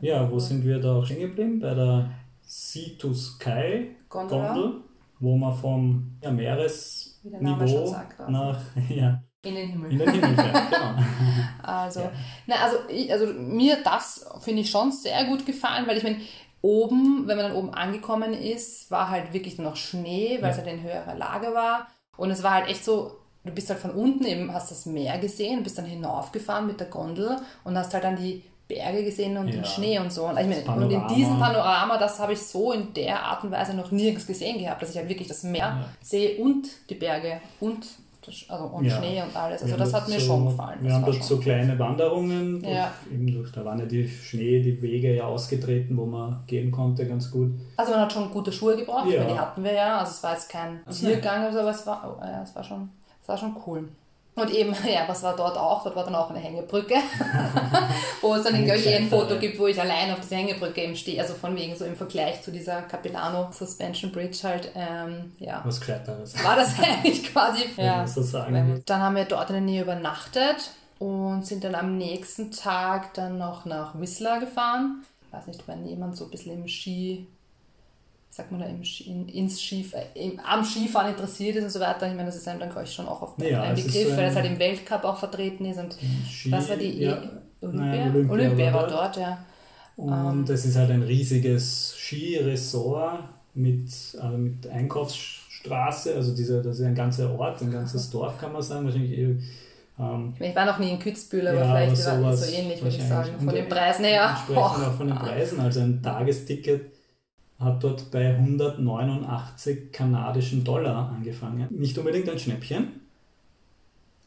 ja, 0.00 0.28
wo 0.30 0.38
sind 0.38 0.64
wir 0.64 0.80
da 0.80 0.96
auch 0.96 1.04
stehen 1.06 1.20
geblieben? 1.20 1.60
Bei 1.60 1.74
der 1.74 2.10
Sea 2.42 2.90
to 2.98 3.14
Sky 3.14 3.94
Gondola. 4.08 4.52
Gondel, 4.52 4.80
wo 5.20 5.36
man 5.36 5.54
vom 5.54 6.18
ja, 6.20 6.30
Meeresniveau 6.32 7.86
sagt, 7.86 8.18
also. 8.20 8.32
nach 8.32 8.58
ja, 8.90 9.22
in 9.44 9.54
den 9.54 9.68
Himmel. 9.70 9.92
in 9.92 9.98
den 9.98 10.10
Himmel 10.10 10.34
fährt. 10.34 10.56
Genau. 10.70 10.94
Also, 11.62 12.00
Ja. 12.00 12.12
na, 12.48 12.54
also, 12.56 12.76
ich, 12.88 13.12
also 13.12 13.26
mir 13.26 13.76
das 13.84 14.26
finde 14.40 14.62
ich 14.62 14.70
schon 14.70 14.90
sehr 14.90 15.24
gut 15.26 15.46
gefallen, 15.46 15.86
weil 15.86 15.96
ich 15.98 16.02
meine, 16.04 16.18
oben, 16.62 17.24
wenn 17.26 17.36
man 17.36 17.46
dann 17.48 17.56
oben 17.56 17.74
angekommen 17.74 18.32
ist, 18.32 18.90
war 18.90 19.10
halt 19.10 19.32
wirklich 19.32 19.58
nur 19.58 19.70
noch 19.70 19.76
Schnee, 19.76 20.38
weil 20.40 20.50
es 20.50 20.56
Ja. 20.58 20.64
halt 20.64 20.74
in 20.74 20.82
höherer 20.82 21.14
Lage 21.14 21.54
war. 21.54 21.88
Und 22.16 22.30
es 22.30 22.42
war 22.42 22.52
halt 22.52 22.68
echt 22.68 22.84
so, 22.84 23.18
du 23.44 23.52
bist 23.52 23.68
halt 23.68 23.80
von 23.80 23.90
unten 23.90 24.24
eben, 24.24 24.52
hast 24.54 24.70
das 24.70 24.86
Meer 24.86 25.18
gesehen, 25.18 25.62
bist 25.62 25.76
dann 25.78 25.84
hinaufgefahren 25.86 26.66
mit 26.66 26.78
der 26.80 26.86
Gondel 26.88 27.36
und 27.64 27.76
hast 27.76 27.92
halt 27.94 28.04
dann 28.04 28.16
die 28.16 28.42
Berge 28.68 29.04
gesehen 29.04 29.36
und 29.36 29.48
den 29.52 29.64
Ja. 29.64 29.68
Schnee 29.68 29.98
und 29.98 30.12
so. 30.12 30.24
Und, 30.24 30.38
ich 30.38 30.46
meine, 30.46 30.64
und 30.84 30.90
in 30.90 31.06
diesem 31.08 31.38
Panorama, 31.38 31.98
das 31.98 32.18
habe 32.20 32.32
ich 32.32 32.40
so 32.40 32.72
in 32.72 32.94
der 32.94 33.22
Art 33.22 33.42
und 33.44 33.50
Weise 33.50 33.74
noch 33.74 33.90
nirgends 33.90 34.26
gesehen 34.26 34.58
gehabt, 34.58 34.80
dass 34.80 34.90
ich 34.90 34.96
halt 34.96 35.08
wirklich 35.08 35.28
das 35.28 35.42
Meer 35.42 35.58
Ja. 35.66 35.88
sehe 36.00 36.38
und 36.40 36.68
die 36.88 36.94
Berge 36.94 37.40
und, 37.60 37.84
also, 38.48 38.64
und 38.64 38.84
Ja. 38.84 38.96
Schnee 38.98 39.22
und 39.22 39.34
alles. 39.36 39.60
Wir 39.60 39.72
Also 39.72 39.72
haben 39.72 39.78
das 39.80 39.94
hat 39.94 40.08
mir 40.08 40.20
so, 40.20 40.26
schon 40.26 40.44
gefallen. 40.46 40.78
Wir 40.80 40.88
Das 40.88 40.94
haben 40.96 41.02
war 41.06 41.12
dort 41.12 41.24
so 41.24 41.38
kleine 41.38 41.78
Wanderungen. 41.78 42.64
Ja. 42.64 42.92
eben 43.12 43.26
durch, 43.32 43.52
da 43.52 43.64
waren 43.64 43.78
ja 43.78 43.86
die 43.86 44.08
Schnee, 44.08 44.60
die 44.60 44.80
Wege 44.80 45.14
ja 45.14 45.24
ausgetreten, 45.26 45.96
wo 45.96 46.06
man 46.06 46.42
gehen 46.46 46.70
konnte, 46.70 47.06
ganz 47.06 47.30
gut. 47.30 47.50
Also 47.76 47.92
man 47.92 48.00
hat 48.02 48.12
schon 48.12 48.30
gute 48.30 48.52
Schuhe 48.52 48.76
gebraucht, 48.76 49.08
Ja. 49.10 49.20
weil 49.20 49.32
die 49.32 49.38
hatten 49.38 49.64
wir 49.64 49.72
ja. 49.72 49.98
Also 49.98 50.12
es 50.12 50.22
war 50.22 50.32
jetzt 50.32 50.48
kein 50.48 50.80
Tiergang 50.90 51.46
aber 51.46 51.70
es 51.70 51.86
war, 51.86 52.16
oh, 52.18 52.24
ja, 52.24 52.42
es 52.42 52.54
war 52.54 52.62
schon, 52.64 52.88
es 53.22 53.28
war 53.28 53.36
schon 53.36 53.56
cool. 53.66 53.88
Und 54.34 54.50
eben, 54.50 54.74
ja, 54.86 55.06
was 55.06 55.22
war 55.22 55.36
dort 55.36 55.56
auch? 55.56 55.82
Dort 55.84 55.94
war 55.94 56.04
dann 56.04 56.14
auch 56.14 56.30
eine 56.30 56.38
Hängebrücke, 56.38 56.94
wo 58.22 58.34
es 58.34 58.44
dann 58.44 58.54
eh 58.54 58.96
ein 58.96 59.08
Foto 59.08 59.38
gibt, 59.38 59.58
wo 59.58 59.66
ich 59.66 59.78
allein 59.80 60.10
auf 60.12 60.20
dieser 60.20 60.36
Hängebrücke 60.36 60.82
eben 60.82 60.96
stehe. 60.96 61.20
Also 61.20 61.34
von 61.34 61.56
wegen 61.56 61.76
so 61.76 61.84
im 61.84 61.96
Vergleich 61.96 62.42
zu 62.42 62.50
dieser 62.50 62.82
Capilano 62.82 63.50
Suspension 63.52 64.10
Bridge 64.10 64.38
halt, 64.42 64.70
ähm, 64.74 65.32
ja. 65.38 65.60
Was 65.64 65.80
Gescheiteres. 65.80 66.42
War 66.42 66.56
das 66.56 66.78
eigentlich 66.82 67.24
quasi, 67.24 67.64
ja. 67.76 68.06
so 68.06 68.22
sagen. 68.22 68.82
Dann 68.86 69.00
haben 69.00 69.16
wir 69.16 69.24
dort 69.26 69.50
in 69.50 69.54
der 69.54 69.62
Nähe 69.62 69.82
übernachtet 69.82 70.70
und 70.98 71.44
sind 71.44 71.64
dann 71.64 71.74
am 71.74 71.98
nächsten 71.98 72.52
Tag 72.52 73.12
dann 73.14 73.36
noch 73.36 73.66
nach 73.66 73.98
Whistler 73.98 74.40
gefahren. 74.40 75.04
Ich 75.26 75.32
weiß 75.32 75.46
nicht, 75.46 75.68
wenn 75.68 75.86
jemand 75.86 76.16
so 76.16 76.24
ein 76.24 76.30
bisschen 76.30 76.54
im 76.54 76.68
Ski, 76.68 77.26
sagt 78.34 78.50
man 78.50 78.60
da, 78.60 78.66
im 78.66 78.80
in, 79.06 79.28
ins 79.28 79.60
Skif 79.60 79.92
äh, 79.92 80.06
im, 80.14 80.40
am 80.40 80.64
Skifahren 80.64 81.10
interessiert 81.12 81.56
ist 81.56 81.64
und 81.64 81.70
so 81.70 81.80
weiter. 81.80 82.06
Ich 82.08 82.14
meine, 82.14 82.24
das 82.26 82.36
ist 82.36 82.48
einem 82.48 82.60
dann, 82.60 82.70
glaube 82.70 82.84
ich, 82.84 82.92
schon 82.94 83.06
auch 83.06 83.20
oft 83.20 83.40
Ja, 83.42 83.60
ein 83.62 83.74
es 83.74 83.80
ist 83.80 83.86
Begriff, 83.92 84.08
so 84.10 84.16
weil 84.16 84.24
es 84.24 84.36
ein- 84.36 84.42
halt 84.42 84.52
im 84.52 84.58
Weltcup 84.58 85.04
auch 85.04 85.18
vertreten 85.18 85.66
ist. 85.66 85.78
Und 85.78 85.94
Ski, 86.30 86.50
was 86.50 86.68
war 86.70 86.76
die 86.76 86.98
ja, 86.98 87.12
Olympia? 87.60 87.82
Nein, 87.84 88.10
Olympia, 88.14 88.32
Olympia 88.32 88.72
war 88.72 88.82
war 88.82 88.88
dort, 88.88 89.16
ja. 89.18 89.44
Und 89.96 90.48
es 90.48 90.64
ist 90.64 90.76
halt 90.76 90.90
ein 90.90 91.02
riesiges 91.02 91.94
Skiresort 91.98 93.20
mit, 93.54 93.90
also 94.18 94.38
mit 94.38 94.66
Einkaufsstraße, 94.66 96.14
also 96.14 96.34
dieser, 96.34 96.62
das 96.62 96.78
ist 96.80 96.86
ein 96.86 96.94
ganzer 96.94 97.38
Ort, 97.38 97.60
ein 97.60 97.70
ganzes 97.70 98.08
Dorf 98.10 98.38
kann 98.38 98.52
man 98.54 98.62
sagen, 98.62 98.86
wahrscheinlich 98.86 99.12
eh, 99.18 99.36
ähm, 99.98 100.32
Ich, 100.40 100.56
war 100.56 100.64
noch 100.64 100.78
nie 100.78 100.90
in 100.90 100.98
Kitzbühel, 100.98 101.48
aber 101.48 101.58
Ja, 101.58 101.64
vielleicht 101.86 102.06
aber 102.06 102.22
war 102.24 102.32
es 102.32 102.46
so 102.48 102.52
ähnlich, 102.56 102.82
würde 102.82 102.96
ich 102.96 103.02
sagen. 103.02 103.30
Von 103.38 103.54
den 103.54 103.68
Preisen 103.68 104.04
her. 104.06 104.30
entsprechend 104.30 104.58
auch 104.86 104.92
von 104.94 105.06
den 105.08 105.16
Preisen, 105.16 105.60
also 105.60 105.80
ein 105.80 106.02
Tagesticket 106.02 106.86
hat 107.62 107.82
dort 107.82 108.10
bei 108.10 108.28
189 108.30 109.92
kanadischen 109.92 110.64
Dollar 110.64 111.10
angefangen. 111.14 111.66
Nicht 111.70 111.96
unbedingt 111.98 112.28
ein 112.28 112.38
Schnäppchen. 112.38 113.00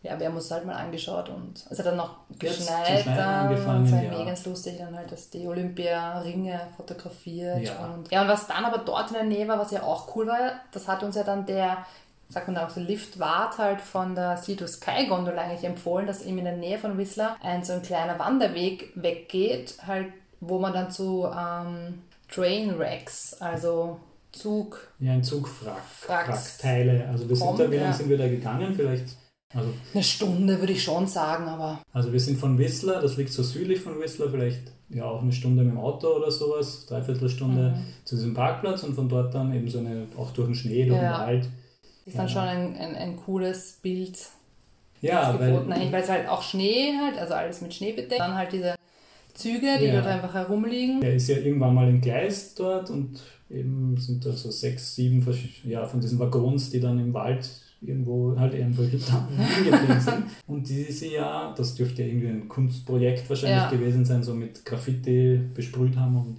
Ja, 0.05 0.19
wir 0.19 0.27
haben 0.27 0.35
uns 0.35 0.51
halt 0.51 0.67
mal 0.67 0.75
angeschaut 0.75 1.29
und 1.29 1.65
es 1.67 1.79
hat 1.79 1.87
dann 1.87 1.97
noch 1.97 2.17
geschneit 2.37 3.07
dann 3.07 3.47
angefangen, 3.47 3.79
und 3.79 3.85
es 3.87 3.91
war 3.93 4.19
ja. 4.19 4.25
ganz 4.25 4.45
lustig 4.45 4.77
dann 4.77 4.95
halt, 4.95 5.11
dass 5.11 5.31
die 5.31 5.47
Olympia-Ringe 5.47 6.59
fotografiert 6.77 7.63
Ja. 7.63 7.85
und 7.87 8.11
ja 8.11 8.21
und 8.21 8.27
was 8.27 8.45
dann 8.45 8.65
aber 8.65 8.77
dort 8.79 9.07
in 9.07 9.15
der 9.15 9.23
Nähe 9.23 9.47
war, 9.47 9.57
was 9.57 9.71
ja 9.71 9.81
auch 9.81 10.15
cool 10.15 10.27
war, 10.27 10.51
das 10.71 10.87
hat 10.87 11.01
uns 11.01 11.15
ja 11.15 11.23
dann 11.23 11.47
der, 11.47 11.87
sagt 12.29 12.47
man 12.47 12.53
dann 12.53 12.65
auch 12.65 12.69
so 12.69 12.81
Liftwart 12.81 13.57
halt 13.57 13.81
von 13.81 14.13
der 14.13 14.37
Sea 14.37 14.55
to 14.55 14.67
Sky 14.67 15.07
Gondola 15.07 15.41
eigentlich 15.41 15.63
empfohlen, 15.63 16.05
dass 16.05 16.23
eben 16.23 16.37
in 16.37 16.45
der 16.45 16.57
Nähe 16.57 16.77
von 16.77 16.99
Whistler 16.99 17.37
ein 17.41 17.63
so 17.63 17.73
ein 17.73 17.81
kleiner 17.81 18.19
Wanderweg 18.19 18.91
weggeht, 18.93 19.79
halt 19.87 20.09
wo 20.39 20.59
man 20.59 20.73
dann 20.73 20.91
zu 20.91 21.25
ähm, 21.35 22.03
Train 22.35 22.71
Racks, 22.77 23.33
also 23.39 23.99
Zug 24.31 24.87
Ja, 24.99 25.13
ein 25.13 25.23
Zugwrack, 25.23 25.81
Wracks. 26.07 26.29
Wrackteile. 26.59 27.07
Also 27.09 27.29
wir 27.29 27.35
sind 27.35 27.57
da, 27.59 27.71
wie 27.71 27.75
lange 27.75 27.87
ja. 27.89 27.93
sind 27.93 28.09
wir 28.09 28.17
da 28.17 28.27
gegangen? 28.27 28.73
Vielleicht, 28.75 29.05
also 29.53 29.69
eine 29.93 30.03
Stunde 30.03 30.59
würde 30.59 30.73
ich 30.73 30.83
schon 30.83 31.07
sagen, 31.07 31.47
aber 31.47 31.79
Also 31.93 32.11
wir 32.11 32.19
sind 32.19 32.37
von 32.37 32.57
Whistler, 32.57 33.01
das 33.01 33.15
liegt 33.15 33.31
so 33.31 33.43
südlich 33.43 33.79
von 33.79 33.99
Whistler, 33.99 34.29
vielleicht 34.29 34.63
ja 34.89 35.05
auch 35.05 35.21
eine 35.21 35.31
Stunde 35.31 35.63
mit 35.63 35.71
dem 35.71 35.79
Auto 35.79 36.07
oder 36.09 36.29
sowas, 36.29 36.85
dreiviertel 36.87 37.29
Stunde 37.29 37.69
Mhm. 37.77 37.85
zu 38.03 38.15
diesem 38.15 38.33
Parkplatz 38.33 38.83
und 38.83 38.93
von 38.95 39.07
dort 39.07 39.33
dann 39.33 39.53
eben 39.55 39.69
so 39.69 39.79
eine, 39.79 40.07
auch 40.17 40.31
durch 40.31 40.47
den 40.47 40.55
Schnee, 40.55 40.85
durch 40.85 41.01
Ja. 41.01 41.17
den 41.19 41.27
Wald. 41.27 41.49
ist 42.05 42.17
dann 42.17 42.27
Ja. 42.27 42.33
schon 42.33 42.41
ein, 42.43 42.75
ein, 42.77 42.95
ein 42.95 43.15
cooles 43.17 43.79
Bild 43.81 44.19
Ja, 45.01 45.39
weil, 45.39 45.67
weil 45.69 46.01
es 46.03 46.09
halt 46.09 46.27
auch 46.27 46.41
Schnee 46.41 46.93
halt, 47.01 47.17
also 47.17 47.33
alles 47.33 47.61
mit 47.61 47.73
Schnee 47.73 47.93
bedeckt. 47.93 48.19
Dann 48.19 48.35
halt 48.35 48.51
diese 48.51 48.75
Züge, 49.35 49.77
die 49.79 49.85
Ja. 49.85 49.93
dort 49.95 50.07
einfach 50.07 50.33
herumliegen. 50.33 51.01
der 51.01 51.15
ist 51.15 51.27
ja 51.27 51.37
irgendwann 51.37 51.75
mal 51.75 51.87
entgleist 51.87 52.59
dort 52.59 52.89
und 52.89 53.19
eben 53.49 53.95
sind 53.97 54.25
da 54.25 54.31
so 54.31 54.49
sechs, 54.49 54.95
sieben 54.95 55.25
ja, 55.65 55.85
von 55.85 55.99
diesen 56.01 56.17
Waggons, 56.19 56.69
die 56.71 56.79
dann 56.79 56.97
im 56.99 57.13
Wald 57.13 57.47
irgendwo 57.81 58.35
halt 58.39 58.53
irgendwo 58.55 58.81
hingeblieben 59.55 59.99
sind. 59.99 60.23
Und 60.47 60.67
diese 60.67 61.07
ja, 61.07 61.53
das 61.55 61.75
dürfte 61.75 62.01
ja 62.01 62.07
irgendwie 62.07 62.27
ein 62.29 62.47
Kunstprojekt 62.47 63.29
wahrscheinlich 63.29 63.63
Ja. 63.63 63.69
gewesen 63.69 64.05
sein, 64.05 64.23
so 64.23 64.33
mit 64.33 64.65
Graffiti 64.65 65.39
besprüht 65.53 65.95
haben 65.95 66.15
und 66.17 66.37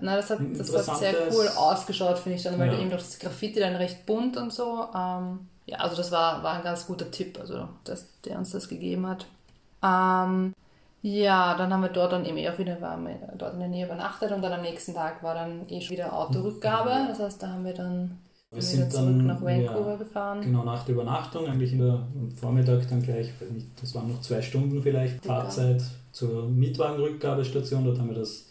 Na, 0.00 0.16
das 0.16 0.30
hat, 0.30 0.40
das 0.58 0.88
hat 0.88 0.98
sehr 0.98 1.14
cool 1.30 1.46
ausgeschaut, 1.56 2.18
finde 2.18 2.36
ich 2.36 2.42
dann, 2.42 2.58
weil 2.58 2.72
Ja. 2.72 2.80
eben 2.80 2.90
durch 2.90 3.02
das 3.02 3.18
Graffiti 3.18 3.60
dann 3.60 3.76
recht 3.76 4.04
bunt 4.06 4.36
und 4.36 4.52
so. 4.52 4.86
Ähm, 4.96 5.40
ja, 5.66 5.78
also 5.78 5.94
das 5.96 6.10
war, 6.10 6.42
war 6.42 6.54
ein 6.56 6.64
ganz 6.64 6.86
guter 6.86 7.08
Tipp, 7.10 7.38
also 7.38 7.68
dass 7.84 8.08
der 8.24 8.38
uns 8.38 8.50
das 8.50 8.68
gegeben 8.68 9.06
hat. 9.06 9.26
Ähm, 9.84 10.52
ja, 11.02 11.56
dann 11.56 11.72
haben 11.72 11.82
wir 11.82 11.88
dort 11.88 12.12
dann 12.12 12.24
eben 12.24 12.36
eh 12.38 12.48
auch 12.48 12.58
wieder, 12.58 12.80
wir 12.80 13.18
dort 13.36 13.54
in 13.54 13.58
der 13.60 13.68
Nähe 13.68 13.86
übernachtet 13.86 14.30
und 14.30 14.40
dann 14.40 14.52
am 14.52 14.62
nächsten 14.62 14.94
Tag 14.94 15.22
war 15.22 15.34
dann 15.34 15.68
eh 15.68 15.80
schon 15.80 15.96
wieder 15.96 16.12
Autorückgabe. 16.12 17.08
Das 17.08 17.18
heißt, 17.18 17.42
da 17.42 17.48
haben 17.48 17.64
wir 17.64 17.74
dann 17.74 18.18
Wir 18.52 18.62
sind 18.62 18.94
dann 18.94 19.26
nach 19.26 19.42
Vancouver 19.42 19.90
ja, 19.92 19.96
gefahren. 19.96 20.42
genau 20.42 20.62
nach 20.62 20.84
der 20.84 20.94
Übernachtung, 20.94 21.46
eigentlich 21.46 21.72
in 21.72 21.80
der, 21.80 21.94
am 21.94 22.30
Vormittag 22.30 22.88
dann 22.88 23.02
gleich, 23.02 23.30
nicht, 23.52 23.66
das 23.80 23.94
waren 23.96 24.08
noch 24.08 24.20
zwei 24.20 24.40
Stunden 24.40 24.80
vielleicht. 24.80 25.24
Fahrzeit 25.24 25.82
zur 26.12 26.48
Mietwagenrückgabestation. 26.48 27.84
Dort 27.84 27.98
haben 27.98 28.10
wir 28.10 28.18
das 28.20 28.46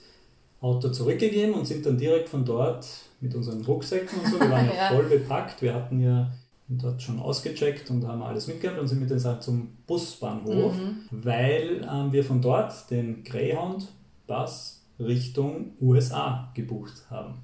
Auto 0.60 0.90
zurückgegeben 0.90 1.54
und 1.54 1.66
sind 1.66 1.86
dann 1.86 1.98
direkt 1.98 2.30
von 2.30 2.44
dort 2.44 2.86
mit 3.22 3.34
unseren 3.34 3.62
Rucksäcken 3.62 4.20
und 4.20 4.28
so, 4.28 4.40
wir 4.40 4.50
waren 4.50 4.66
ja, 4.76 4.76
Ja. 4.76 4.88
voll 4.90 5.06
bepackt, 5.06 5.62
wir 5.62 5.74
hatten 5.74 6.02
ja 6.02 6.32
dort 6.78 7.02
schon 7.02 7.20
ausgecheckt 7.20 7.90
und 7.90 8.06
haben 8.08 8.22
alles 8.22 8.48
mitgehabt 8.48 8.80
und 8.80 8.88
sind 8.88 9.00
mit 9.02 9.10
den 9.10 9.20
Sachen 9.20 9.42
zum 9.42 9.68
Busbahnhof, 9.88 10.76
Mhm. 10.76 10.98
weil 11.12 11.88
ähm, 11.92 12.12
wir 12.12 12.24
von 12.24 12.42
dort 12.42 12.90
den 12.92 13.24
Greyhound-Bus 13.24 14.82
Richtung 15.00 15.72
USA 15.82 16.52
gebucht 16.54 17.10
haben. 17.10 17.36